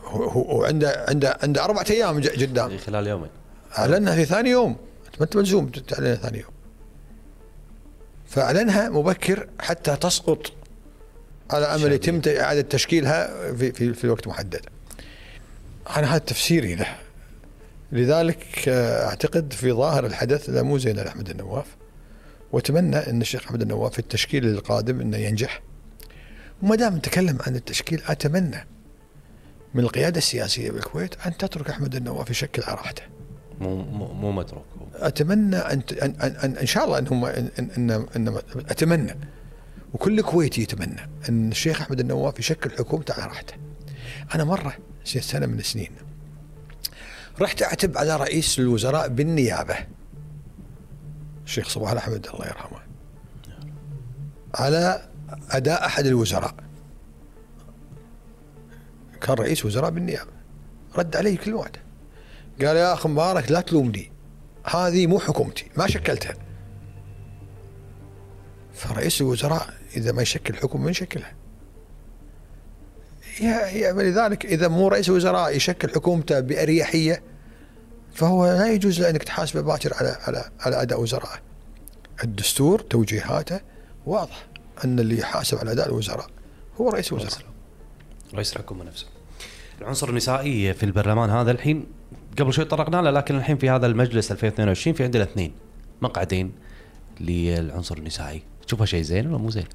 [0.04, 3.30] هو- عنده عنده عنده أربعة أيام قدام خلال يومين.
[3.78, 6.52] أعلنها في ثاني يوم انت ما انت ملزوم تعلنها ثاني يوم
[8.28, 10.52] فأعلنها مبكر حتى تسقط
[11.52, 11.92] على امل.
[11.92, 14.66] يتم إعادة تشكيلها في في في وقت محدد.
[15.98, 16.96] أنا هذا تفسيري له.
[17.92, 21.66] لذلك آه، أعتقد في ظاهر الحدث لا مو زين لاحمد النواف
[22.52, 25.62] وأتمنى أن الشيخ أحمد النواف في التشكيل القادم أنه ينجح.
[26.62, 28.68] وما دام نتكلم عن التشكيل أتمنى
[29.74, 33.04] من القيادة السياسية بالكويت أن تترك أحمد النواف يشكل على راحته.
[33.60, 34.66] مو مو, مو متروك.
[34.96, 39.16] أتمنى أن ان أن, إن شاء الله ان هم ان, إن, إن, إن أتمنى.
[39.94, 43.54] وكل كويتي يتمنى أن الشيخ أحمد النواف يشكل حكومته على راحته.
[44.36, 44.74] أنا مرة
[45.06, 45.92] سنة من السنين
[47.42, 49.76] رحت أعتب على رئيس الوزراء بالنيابة.
[51.46, 52.80] الشيخ صباح الأحمد الله يرحمه.
[54.56, 55.10] على
[55.52, 56.56] أداء أحد الوزراء.
[59.22, 60.32] كان رئيس وزراء بالنيابة.
[60.96, 61.80] رد علي كل واحدة
[62.62, 64.12] قال يا أخ مبارك لا تلومني
[64.66, 66.36] هذه مو حكومتي ما شكلتها
[68.74, 71.34] فرئيس الوزراء إذا ما يشكل حكومه من يشكلها
[73.42, 77.24] يا لذلك إذا مو رئيس الوزراء يشكل حكومته بأريحية
[78.14, 81.40] فهو لا يجوز له إنك تحاسبه باكر على على على أداء وزرائه.
[82.24, 83.60] الدستور توجيهاته
[84.06, 84.48] واضح
[84.86, 86.28] أن اللي يحاسب على أداء الوزراء
[86.82, 87.50] هو رئيس الوزراء.
[88.34, 89.06] رئيس الحكومة نفسه.
[89.82, 91.86] العنصر النسائي في البرلمان هذا الحين
[92.40, 95.54] قبل شوي طرقنا له لكن الحين في هذا المجلس 2022 في عندنا اثنين
[96.02, 96.52] مقعدين
[97.20, 99.66] للعنصر النسائي، تشوفها شيء زين ولا مو زين؟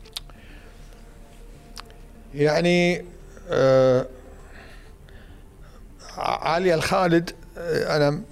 [2.34, 3.04] يعني
[3.50, 4.06] آه
[6.16, 8.22] عالية الخالد آه أنا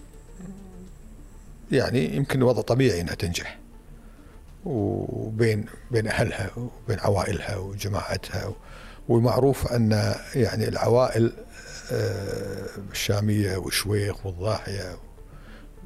[1.73, 3.59] يعني يمكن وضع طبيعي إنها تنجح
[4.65, 8.53] وبين بين أهلها وبين عوائلها وجماعتها
[9.09, 11.33] والمعروف أن يعني العوائل
[11.91, 14.97] الشامية والشويخ والضاحية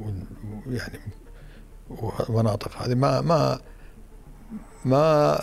[0.01, 1.01] ويعني
[1.91, 3.61] والمناطق هذه ما ما
[4.85, 5.39] ما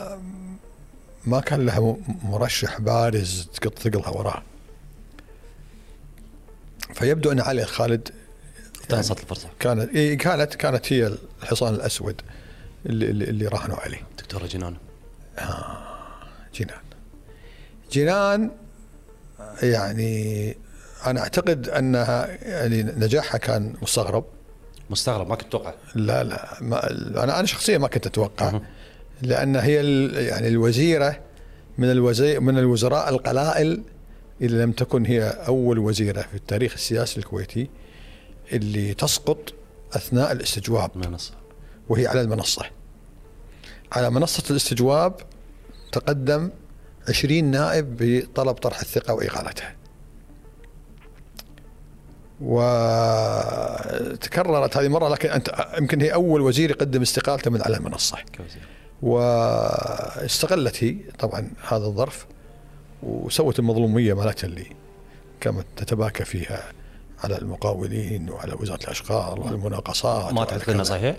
[1.26, 4.44] ما كان لها مرشح بارز تقط ثقلها وراه
[6.94, 8.10] فيبدو أن علي خالد
[8.82, 12.22] اقتنصت الفرصه كانت إيه، كانت كانت هي الحصان الأسود
[12.86, 14.02] اللي اللي, اللي راهنوا عليه.
[14.18, 14.76] دكتورة جنان.
[15.38, 15.84] آه
[16.56, 16.82] جنان.
[17.92, 18.52] جنان
[19.62, 20.56] يعني
[21.06, 24.26] أنا أعتقد أنها يعني نجاحها كان مستغرب.
[24.89, 26.89] مستغرب ما كنت أتوقع لا لا ما
[27.24, 28.60] أنا أنا شخصيا ما كنت أتوقع.
[29.22, 29.76] لأن هي
[30.26, 31.20] يعني الوزيرة
[31.78, 33.84] من الوزي من الوزراء القلائل
[34.42, 37.70] اذا لم تكن هي أول وزيرة في التاريخ السياسي الكويتي
[38.54, 39.54] اللي تسقط
[39.94, 40.92] أثناء الاستجواب.
[40.96, 41.34] منصه
[41.89, 42.66] وهي على المنصة.
[43.92, 45.13] على منصة الاستجواب
[45.92, 46.50] تقدم
[47.10, 49.76] 20 نائب بطلب طرح الثقة واقالتها
[53.94, 58.62] وتكررت هذه مرة لكن أنت يمكن هي أول وزير يقدم استقالته من على المنصة كوزير.
[59.02, 62.26] واستغلت هي طبعا هذا الظرف
[63.04, 64.66] وسوت المظلومية مالتها اللي
[65.42, 66.72] كانت تتباكى فيها
[67.24, 71.16] على المقاولين وعلى وزارة الأشغال والمناقصات ما تعتقد إنه صحيح؟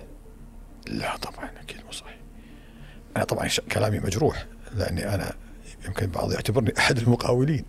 [0.87, 2.16] لا طبعا أكيد مو صحيح.
[3.16, 5.33] أنا طبعا كلامي مجروح لأني أنا
[5.87, 7.64] يمكن بعض يعتبرني أحد المقاولين.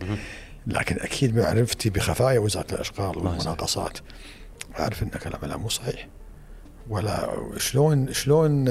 [0.67, 3.97] لكن أكيد بمعرفتي بخفايا وزارة الأشغال والمناقصات.
[4.80, 6.08] أعرف أن كلام مو صحيح.
[6.89, 8.69] ولا شلون شلون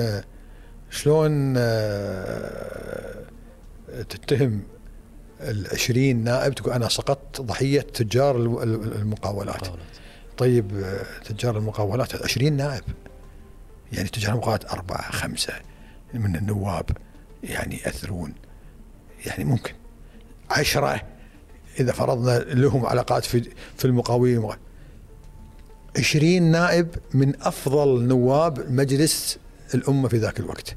[0.90, 3.24] شلون آه،
[4.09, 4.62] تتهم
[5.40, 9.68] العشرين نائب تقول أنا سقطت ضحية تجار المقاولات.
[10.37, 12.85] طيب آه، تجار المقاولات 20 نائب.
[13.92, 15.52] يعني تجار المقاولات أربعة خمسة
[16.14, 16.90] من النواب
[17.42, 18.35] يعني يأثرون.
[19.26, 19.72] يعني ممكن.
[20.50, 21.02] عشرة
[21.80, 24.50] إذا فرضنا لهم علاقات في في المقاولين
[25.98, 29.38] 20 نائب من أفضل نواب مجلس
[29.74, 30.76] الأمة في ذاك الوقت.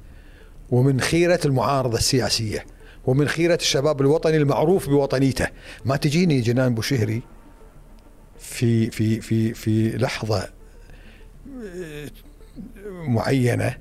[0.69, 2.65] ومن خيرة المعارضة السياسية.
[3.05, 5.47] ومن خيرة الشباب الوطني المعروف بوطنيته.
[5.85, 7.21] ما تجيني جنان بوشهري
[8.39, 10.49] في في في في لحظة
[12.87, 13.77] معينة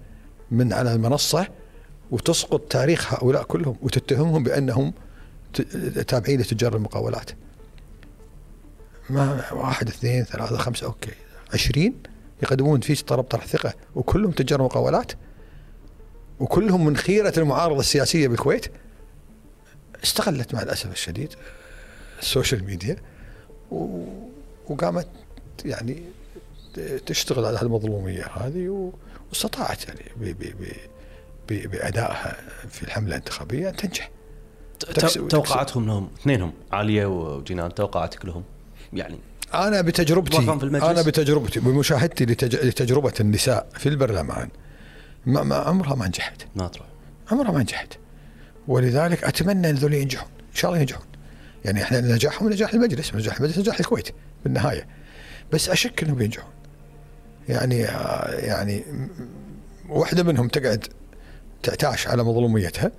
[0.50, 1.46] من على المنصة
[2.10, 4.92] وتسقط تاريخ هؤلاء كلهم وتتهمهم بأنهم
[6.06, 7.30] تابعين لتجار المقاولات.
[9.10, 11.12] ما واحد اثنين ثلاثة خمسة okay.
[11.54, 11.94] عشرين
[12.42, 15.12] يقدمون فيه طلب طرح ثقة وكلهم تجار مقاولات.
[16.40, 18.66] وكلهم من خيرة المعارضة السياسية بالكويت.
[20.04, 21.34] استغلت مع الأسف الشديد
[22.20, 22.96] ال social media
[24.68, 25.08] وقامت
[25.64, 26.02] يعني
[27.06, 28.92] تشتغل على المظلومية هذه
[29.30, 30.34] واستطاعت يعني
[31.48, 32.36] بأدائها
[32.68, 34.10] في الحملة الانتخابية أن تنجح
[35.28, 38.42] توقعاتهم لهم اثنينهم عاليه وجنان توقعاتك لهم.
[38.92, 39.18] يعني
[39.54, 44.48] أنا بتجربتي أنا بتجربتي بمشاهدتي لتجربة النساء في البرلمان
[45.26, 46.42] ما, ما عمرها ما نجحت.
[46.56, 46.86] ما تروح.
[47.32, 47.98] عمرها ما نجحت.
[48.68, 51.06] ولذلك أتمنى إن ذول ينجحون إن شاء الله ينجحون.
[51.64, 54.08] يعني إحنا نجاحهم نجاح المجلس نجاح المجلس نجاح الكويت
[54.44, 54.86] بالنهاية.
[55.52, 56.50] بس أشك إنهم بينجحون
[57.48, 57.78] يعني
[58.38, 58.84] يعني
[59.88, 60.86] واحدة منهم تقعد
[61.66, 62.92] تعتاش على مظلوميتها.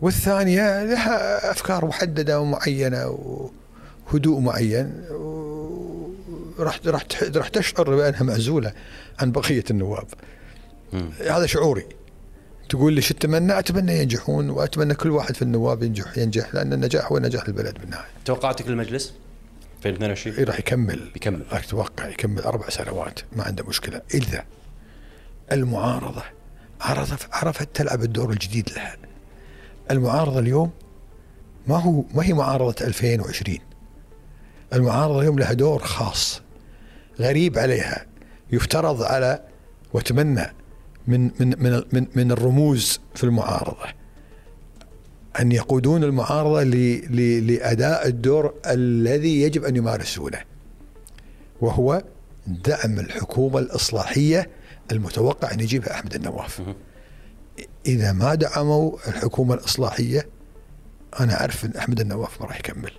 [0.00, 3.06] والثانية لها أفكار محددة ومعينة
[4.06, 5.04] وهدوء معين.
[6.58, 7.04] راح راح
[7.36, 8.72] راح تشعر بأنها معزولة
[9.18, 10.06] عن بقية النواب.
[11.20, 11.86] هذا شعوري.
[12.68, 17.12] تقول لي شو تتمنى؟ أتمنى ينجحون وأتمنى كل واحد في النواب ينجح ينجح لأن النجاح
[17.12, 18.08] هو نجاح البلد بالنهايه.
[18.24, 19.12] توقعاتك للمجلس؟
[19.86, 21.10] 2022 إيه راح يكمل.
[21.16, 21.42] يكمل.
[21.50, 24.00] أتوقع يكمل أربع سنوات ما عنده مشكلة.
[24.14, 24.44] إذا
[25.52, 26.22] المعارضة
[27.32, 28.96] عرفت تلعب الدور الجديد لها.
[29.90, 30.70] المعارضة اليوم
[31.66, 33.58] ما هو ما هي معارضة 2020
[34.72, 36.40] المعارضة اليوم لها دور خاص
[37.20, 38.06] غريب عليها
[38.52, 39.44] يفترض على
[39.92, 40.46] وأتمنى
[41.06, 43.86] من من من من, من الرموز في المعارضة
[45.40, 46.62] أن يقودون المعارضة
[47.40, 50.38] لأداء الدور الذي يجب أن يمارسونه
[51.60, 52.02] وهو
[52.46, 54.50] دعم الحكومة الإصلاحية
[54.92, 56.62] المتوقع أن يجيبها أحمد النواف.
[57.86, 60.28] إذا ما دعموا الحكومة الإصلاحية
[61.20, 62.92] أنا أعرف أن أحمد النواف ما راح يكمل.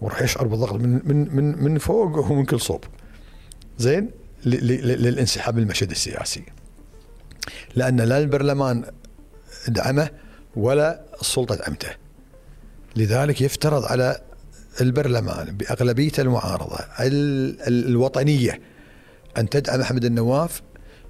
[0.00, 2.84] وراح يشعر بالضغط من من من من فوق ومن كل صوب.
[3.78, 4.10] زين؟
[4.44, 6.42] للانسحاب المشهد السياسي.
[7.74, 8.84] لأن لا البرلمان
[9.68, 10.10] دعمه
[10.56, 11.88] ولا السلطة دعمته.
[12.96, 14.20] لذلك يفترض على
[14.80, 18.60] البرلمان بأغلبية المعارضة ال- ال- الوطنية
[19.38, 20.62] أن تدعم أحمد النواف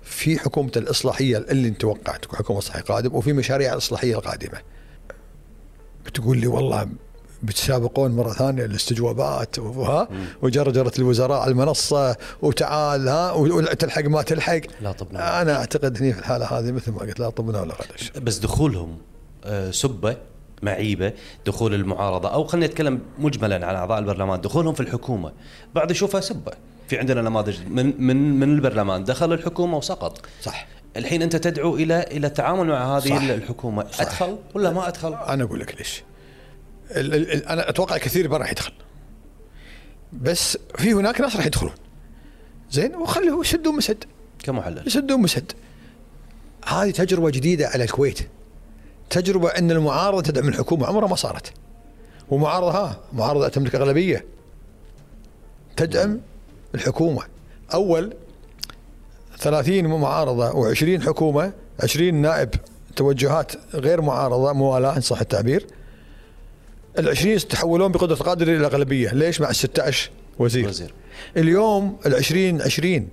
[0.07, 4.59] في حكومة الإصلاحية اللي انت توقعت حكومة إصلاحية قادم وفي مشاريع الاصلاحيه القادمة.
[6.07, 6.89] بتقول لي والله
[7.43, 10.09] بتسابقون مرة ثانية الاستجوابات وها؟
[10.43, 14.61] وجرجرة الوزراء على المنصة وتعال ها؟ وتلحق ما تلحق.
[14.81, 15.43] لا طبنا.
[15.43, 18.99] أنا أعتقد هني في الحالة هذه مثل ما قلت لا طبنا ولا غدش بس دخولهم
[19.45, 20.17] آه، سبة
[20.63, 21.13] معيبة
[21.47, 25.33] دخول المعارضة أو خلينا نتكلم مجملا على أعضاء البرلمان دخولهم في الحكومة
[25.75, 26.53] بعض يشوفها سبة.
[26.89, 29.05] في عندنا نماذج من من من البرلمان.
[29.05, 30.27] دخل الحكومة وسقط.
[30.43, 30.67] صح.
[30.97, 33.23] الحين أنت تدعو إلى إلى التعامل مع هذه صح.
[33.23, 33.87] الحكومة.
[33.93, 34.01] صح.
[34.01, 36.03] أدخل ولا ما أدخل؟ أنا أقول لك ليش.
[36.91, 38.73] ال- ال- ال- أنا أتوقع كثير ما راح يدخل.
[40.13, 41.73] بس في هناك ناس راح يدخلون.
[42.71, 44.05] زين وخليه يسدوا مسد
[44.39, 44.87] كمحلل.
[44.87, 45.53] يسدوا مسد
[46.67, 48.19] هذه تجربة جديدة على الكويت.
[49.11, 51.53] تجربة إن المعارضة تدعم الحكومة عمرها ما صارت.
[52.31, 54.25] ومعارضة ها معارضة تملك أغلبية.
[55.77, 56.21] تدعم
[56.75, 57.23] الحكومة.
[57.75, 58.15] أول
[59.39, 61.53] 30 معارضة و20 حكومة
[61.83, 62.51] 20 نائب
[62.97, 65.67] توجهات غير معارضة موالاه إن صح التعبير.
[66.99, 70.95] ال 20 تحولون بقدرة القادر إلى الاغلبيه ليش مع ال 16 وزير؟ وزير.
[71.37, 73.09] اليوم ال 20 20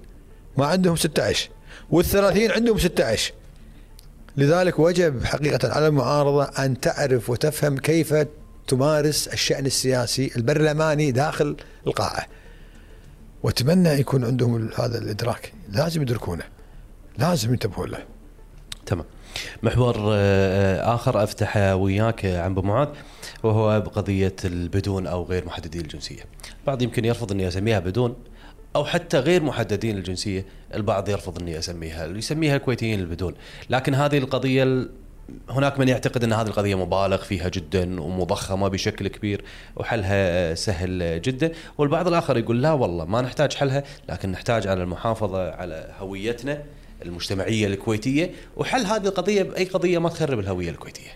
[0.58, 1.50] ما عندهم 16
[1.92, 3.34] وال 30 عندهم 16
[4.38, 8.16] لذلك وجب حقيقة على المعارضة أن تعرف وتفهم كيف
[8.68, 12.28] تمارس الشأن السياسي البرلماني داخل القاعة.
[13.44, 15.54] وأتمنى يكون عندهم هذا الإدراك.
[15.70, 16.44] لازم يدركونه.
[17.18, 17.98] لازم ينتبهون له.
[18.86, 19.06] تمام.
[19.64, 22.88] محور آه، آخر افتحه وياك عن أبو معاذ
[23.44, 26.26] وهو بقضية البدون أو غير محددي الجنسية.
[26.62, 28.16] البعض يمكن يرفض إني أسميها بدون
[28.76, 33.34] أو حتى غير محددين الجنسية، البعض يرفض إني أسميها يسميها الكويتيين البدون،
[33.70, 34.90] لكن هذه القضية ال-
[35.50, 39.44] هناك من يعتقد أن هذه القضية مبالغ فيها جدا ومضخمة بشكل كبير
[39.76, 45.52] وحلها سهل جدا، والبعض الآخر يقول لا والله ما نحتاج حلها لكن نحتاج على المحافظة
[45.52, 46.64] على هويتنا
[47.06, 51.12] المجتمعية الكويتية وحل هذه القضية بأي قضية ما تخرب الهوية الكويتية.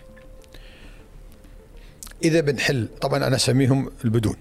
[2.24, 4.36] إذا بنحل طبعا أنا أسميهم البدون.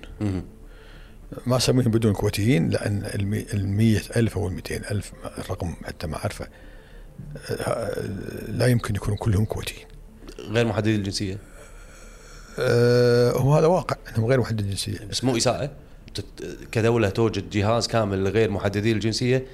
[1.45, 6.45] ما أسميهم بدون كويتيين لأن المي- المية ألف أو المئتين ألف الرقم حتى ما أعرفه
[6.45, 6.49] آه،
[8.47, 9.85] لا يمكن يكونوا كلهم كويتيين.
[10.51, 11.37] غير محددي الجنسية؟
[12.59, 14.99] آه، هو هذا واقع إنهم غير محدد الجنسية.
[15.11, 15.69] بس مو إساءة؟
[16.71, 19.45] كدولة توجد جهاز كامل لغير محددي الجنسية؟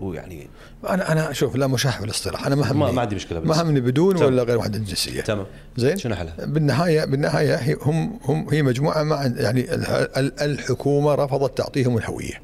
[0.00, 0.48] ويعني
[0.88, 3.80] أنا أنا أشوف لا مشاح بالاصطلاح أنا ما ما, همني ما عندي مشكلة ما همني
[3.80, 4.26] بدون تمام.
[4.32, 5.20] ولا غير محدد الجنسية.
[5.20, 5.46] تمام.
[5.76, 9.84] زين؟ شنو حلها؟ بالنهايه بالنهاية هي- هم هم هي مجموعة ما يعني ال-
[10.16, 12.42] ال- الحكومة رفضت تعطيهم الهوية.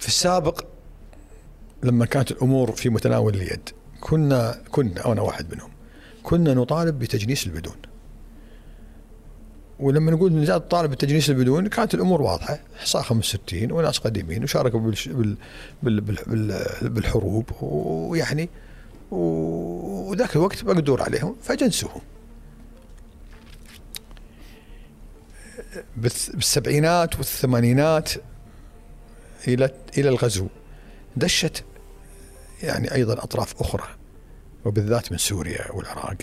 [0.00, 0.64] في السابق
[1.82, 3.68] لما كانت الأمور في متناول اليد
[4.00, 5.70] كنا كنا أنا واحد منهم
[6.22, 7.76] كنا نطالب بتجنيس البدون.
[9.80, 15.36] ولما نقول نزاد طالب بتجنيس البدون كانت الأمور واضحة حصاء 65 وناس قديمين وشاركوا بال
[15.82, 18.48] بال بال بال بالحروب ويعني
[19.10, 22.00] وذاك الوقت مقدور عليهم فجنسوهم.
[25.96, 28.10] بالسبعينات والثمانينات
[29.48, 30.46] إلى إلى الغزو
[31.16, 31.64] دشت
[32.62, 33.88] يعني أيضا أطراف أخرى
[34.64, 36.16] وبالذات من سوريا والعراق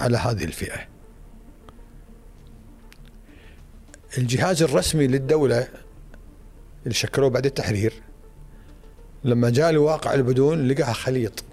[0.00, 0.80] على هذه الفئة.
[4.18, 5.68] الجهاز الرسمي للدولة
[6.82, 7.92] اللي شكلوه بعد التحرير
[9.24, 11.44] لما جاء لواقع البدون لقاها خليط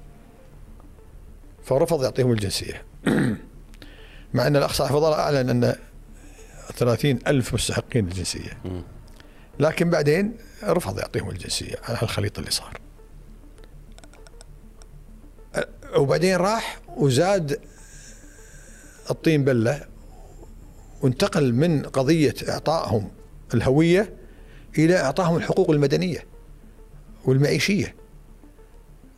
[1.63, 2.81] فرفض يعطيهم الجنسية
[4.33, 5.75] مع أن الأقصى الفضاء أعلن أن
[6.75, 8.57] 30 ألف مستحقين الجنسية.
[9.59, 12.77] لكن بعدين رفض يعطيهم الجنسيه على الخليط اللي صار.
[15.95, 17.59] وبعدين راح وزاد
[19.09, 19.87] الطين بلة
[21.01, 23.11] وانتقل من قضية إعطائهم
[23.53, 24.13] الهوية
[24.77, 26.25] إلى إعطائهم الحقوق المدنية
[27.25, 27.95] والمعيشية.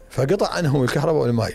[0.09, 1.53] فقطع عنهم الكهرباء والماء.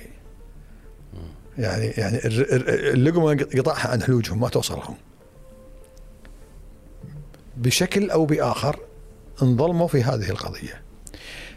[1.59, 4.97] يعني يعني اللقمة قطعها عن حلوجهم ما توصلهم.
[7.57, 8.81] بشكل أو بآخر
[9.43, 10.83] انظلموا في هذه القضية.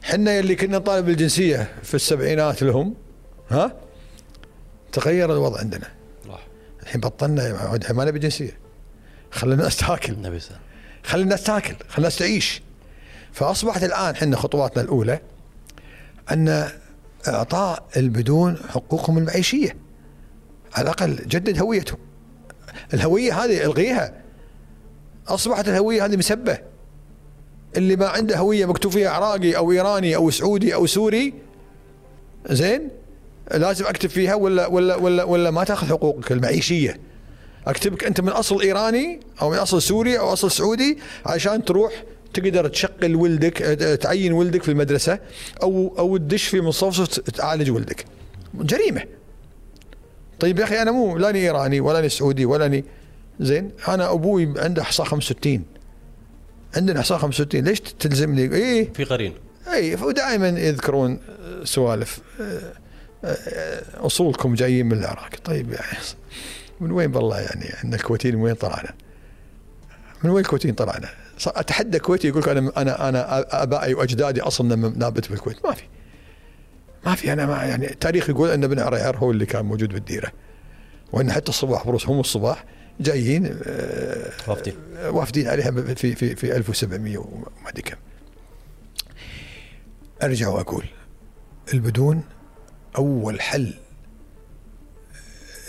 [0.04, 2.96] حنا اللي كنا نطالب بالجنسيه في السبعينات لهم
[3.50, 3.76] ها
[4.92, 5.88] تغير الوضع عندنا.
[6.84, 8.58] الحين بطلنا ما نبي جنسية.
[9.32, 10.40] خلي الناس تاكل،
[11.04, 12.62] خلي الناس تاكل، خلي الناس تعيش.
[13.32, 15.20] فأصبحت الآن حنا خطواتنا الأولى
[16.32, 16.70] أن
[17.28, 19.76] إعطاء البدون حقوقهم المعيشية.
[20.74, 22.00] على الأقل جدد هويتهم.
[22.94, 24.22] الهوية هذه الغيها.
[25.28, 26.58] أصبحت الهوية هذه مسبة.
[27.78, 31.34] اللي ما عنده هوية مكتوب فيها عراقي أو إيراني أو سعودي أو سوري
[32.50, 32.90] زين؟
[33.52, 37.00] لازم أكتب فيها ولا ولا ولا ولا ما تأخذ حقوقك المعيشية.
[37.68, 42.04] أكتبك أنت من أصل إيراني أو من أصل سوري أو أصل سعودي عشان تروح
[42.34, 43.58] تقدر تشغل ولدك
[44.02, 45.20] تعين ولدك في المدرسة
[45.64, 48.06] أو أو تدش في مستوصف تعالج ولدك.
[48.54, 49.04] جريمة.
[50.40, 52.84] طيب يا أخي أنا مو لاني إيراني ولا اني سعودي ولا اني
[53.40, 55.64] زين؟ أنا أبوي عنده احصاء 65
[56.76, 59.34] عندنا احصاء 65 ليش تلزمني؟ اي في قرين
[59.74, 61.20] اي ودائما يذكرون
[61.64, 62.74] سوالف آه،
[63.26, 65.98] آه، أصولكم جايين من العراق طيب يعني
[66.82, 68.94] من وين بالله يعني إحنا الكويتيين من وين طلعنا؟
[70.24, 71.10] من وين الكويتيين طلعنا؟
[71.48, 75.84] أتحدى كويتي يقول لك أنا أنا أنا أبائي وأجدادي أصلا نابت بالكويت ما في
[77.06, 80.32] ما في أنا ما يعني التاريخ يقول أن ابن عرير هو اللي كان موجود بالديرة
[81.14, 82.66] وإن حتى الصباح بروس هم الصباح
[83.00, 84.76] جايين آه، وافدين
[85.06, 87.98] وافدين عليها في في في 1700 وما أدري كم.
[90.24, 90.86] أرجع وأقول
[91.74, 92.24] البدون
[92.98, 93.74] أول حل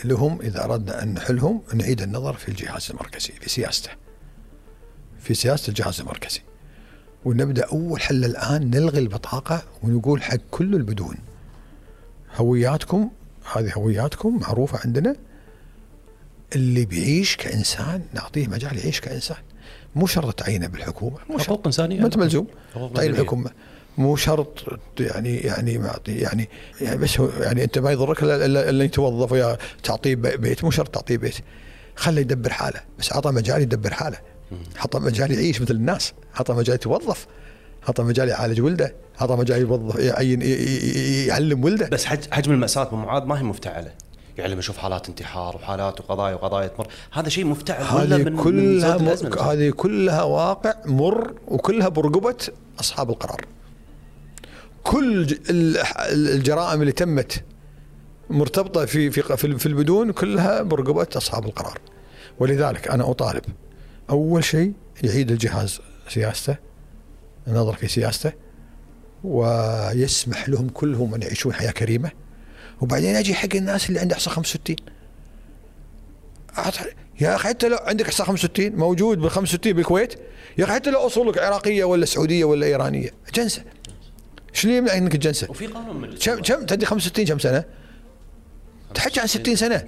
[0.05, 3.91] لهم إذا أردنا أن نحلهم نعيد النظر في الجهاز المركزي في سياسته
[5.21, 6.41] في سياسة الجهاز المركزي.
[7.25, 11.17] ونبدأ أول حل الآن نلغي البطاقة ونقول حق كل البدون
[12.37, 13.11] هوياتكم
[13.53, 15.17] هذه هوياتكم معروفة عندنا
[16.55, 19.37] اللي بيعيش كإنسان نعطيه مجال يعيش كإنسان.
[19.95, 21.47] مو شرط تعينه بالحكومة مو شرط.
[21.47, 22.01] حقوق إنسانية.
[22.01, 22.47] ما أنت ملزوم.
[22.77, 23.07] مدنية.
[23.07, 23.51] الحكومة.
[23.99, 24.65] مو شرط
[25.01, 26.49] يعني يعني معطي يعني
[26.81, 30.65] يعني بس هو يعني أنت ما يضرك إلا إلا يتوظف ويا تعطيه بي- بيت.
[30.65, 31.35] مو شرط تعطيه بيت.
[31.97, 34.19] خله يدبر حاله بس اعطى مجال يدبر حاله.
[34.79, 36.13] اعطى مجال يعيش مثل الناس.
[36.37, 37.27] اعطى مجال يتوظف.
[37.89, 38.95] اعطى مجال يعالج ولده.
[39.21, 40.43] اعطى مجال يوظف يعين
[41.29, 41.89] يعلم ولده.
[41.89, 43.93] بس حج حجم المأساة ابو معاذ ما هي مفتعلة.
[44.39, 48.37] يعني لما أشوف حالات انتحار وحالات وقضايا وقضايا تمر هذا شيء مفتعل ولا هذه من
[48.37, 48.99] كلها.
[49.03, 52.37] نفسها؟ هذه كلها واقع مر وكلها برقبة
[52.81, 53.47] أصحاب القرار.
[54.85, 55.39] كل
[56.11, 57.45] الجرائم اللي تمت
[58.31, 61.79] مرتبطة في في في البدون كلها برقبة أصحاب القرار.
[62.39, 63.45] ولذلك أنا أطالب
[64.11, 64.73] أول شيء
[65.03, 66.57] يعيد الجهاز سياسته
[67.49, 68.33] النظر في سياسته
[69.25, 72.11] ويسمح لهم كلهم أن يعيشون حياة كريمة
[72.81, 74.77] وبعدين أجي حق الناس اللي عنده احصاء 65
[76.57, 76.87] أعط-
[77.21, 80.15] يا أخي حتى لو عندك احصاء 65 موجود بال 65 بالكويت
[80.59, 83.63] يا أخي حتى لو أصولك عراقية ولا سعودية ولا إيرانية جنسة.
[84.53, 87.65] شنو يمنع إنك تجنسة؟ وفي قانون كم كم؟ تدري 65 كم سنة؟
[88.95, 89.87] تحكي عن 60 سنة.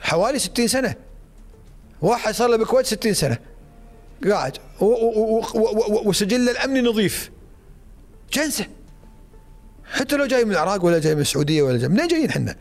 [0.00, 0.94] حوالي 60 سنة.
[2.02, 3.38] واحد صار له بالكويت 60 سنة.
[4.30, 4.58] قاعد.
[6.04, 7.30] وسجله الامني نظيف.
[8.32, 8.66] جنسة.
[9.92, 12.56] حتى لو جاي من العراق ولا جاي من السعودية ولا جاي منين جايين إحنا؟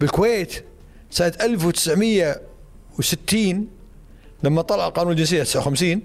[0.00, 0.64] بالكويت
[1.10, 3.68] سنة 1960
[4.42, 6.02] لما طلع قانون الجنسية 59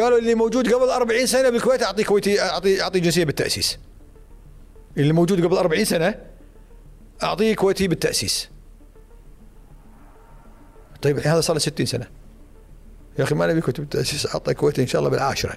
[0.00, 3.78] قالوا اللي موجود قبل 40 سنة بالكويت اعطيه كويتي اعطيه اعطيه جنسية بالتأسيس.
[4.96, 6.14] اللي موجود قبل 40 سنة
[7.22, 8.48] أعطيه كويتي بالتأسيس.
[11.02, 12.06] طيب الحين هذا صار له 60 سنة.
[13.18, 15.56] يا أخي ما نبي كويتي بالتأسيس أعطى كويتي إن شاء الله بالعاشرة.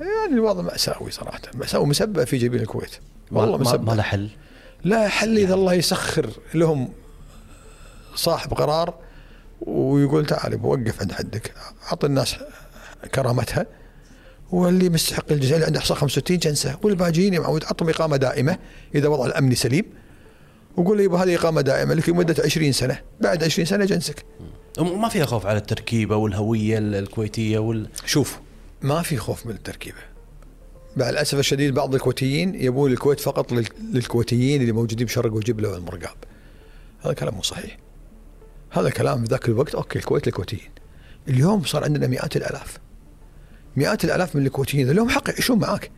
[0.00, 2.90] يعني الوضع مأساوي صراحة، مأساوي مسبب في جبين الكويت.
[3.32, 4.28] والله ما, ما, ما له حل.
[4.84, 6.88] لا حل إذا الله يسخر لهم
[8.14, 8.94] صاحب قرار
[9.60, 11.52] ويقول تعال بوقف عند حدك.
[11.88, 12.36] اعط الناس
[13.14, 13.66] كرامتها.
[14.52, 16.76] واللي مستحق الجزاء اللي عنده إحصاء 65 جنسه.
[16.82, 18.58] والباجيين يا معود عطهم إقامة دائمة
[18.94, 19.84] إذا وضع الامني سليم.
[20.76, 22.98] وقول لي هذه إقامة دائمة لك لمدة 20 سنة.
[23.20, 24.24] بعد 20 سنة جنسك.
[24.78, 28.38] وما فيها خوف على التركيبة والهوية ال- الكويتية وال شوف
[28.82, 29.98] ما في خوف من التركيبة.
[30.96, 36.16] مع الأسف الشديد بعض الكويتيين يبون الكويت فقط لل- للكويتيين اللي موجودين بشرق وجبله والمرقاب
[37.04, 37.78] هذا كلام مو صحيح.
[38.70, 40.70] هذا كلام في ذاك الوقت أوكي الكويت للكويتيين.
[41.28, 42.78] اليوم صار عندنا مئات الآلاف.
[43.76, 45.90] مئات الآلاف من الكويتيين لهم حق يعيشون معاك.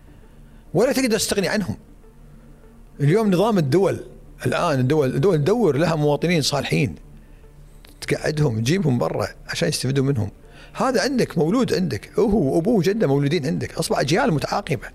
[0.74, 1.76] ولا تقدر تستغني عنهم.
[3.00, 4.00] اليوم نظام الدول
[4.46, 6.94] الآن الدول الدول تدور لها مواطنين صالحين.
[8.04, 10.30] تقعدهم تجيبهم برا عشان يستفيدوا منهم.
[10.74, 12.18] هذا عندك مولود عندك.
[12.18, 13.74] هو وأبوه وجده مولودين عندك.
[13.78, 14.88] أصبح اجيال متعاقبة.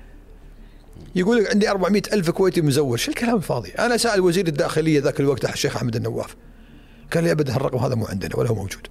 [1.15, 2.97] يقول لك عندي 400 ألف كويتي مزور.
[2.97, 6.35] شو الكلام الفاضي؟ أنا سأل وزير الداخلية ذاك الوقت الشيخ أحمد النواف.
[7.13, 8.87] قال لي ابدا هالرقم هذا مو عندنا ولا هو موجود.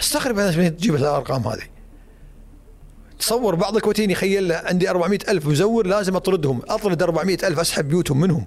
[0.00, 1.62] استغرب الناس من تجيب الأرقام هذه.
[3.18, 6.62] تصور بعض الكويتيين يخيل له عندي 400 ألف مزور لازم أطردهم.
[6.68, 8.46] أطرد 400 ألف أسحب بيوتهم منهم.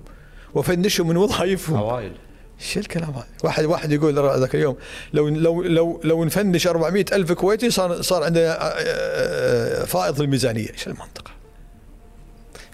[0.53, 1.77] وأفنشهم من وظائفهم.
[1.77, 2.11] عوائل
[2.59, 4.77] شو الكلام هذا؟ واحد واحد يقول ذاك اليوم
[5.13, 10.67] لو لو لو لو نفنش 400 ألف كويتي صار صار عندنا آه، آه، فائض الميزانية،
[10.75, 11.31] شو المنطقة؟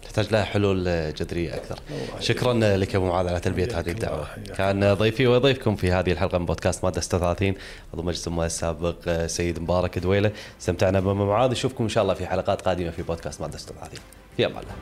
[0.04, 1.80] تحتاج لها حلول جذرية أكثر.
[2.20, 4.28] شكرا لك أبو معاذ على تلبية هذه الدعوة.
[4.58, 7.54] كان ضيفي وضيفكم في هذه الحلقة من بودكاست مادة 36
[7.94, 10.32] عضو مجلس الامه السابق سيد مبارك دويلة
[10.62, 14.00] استمتعنا بأبو معاذ نشوفكم إن شاء الله في حلقات قادمة في بودكاست مادة 36
[14.38, 14.76] في أمان الله.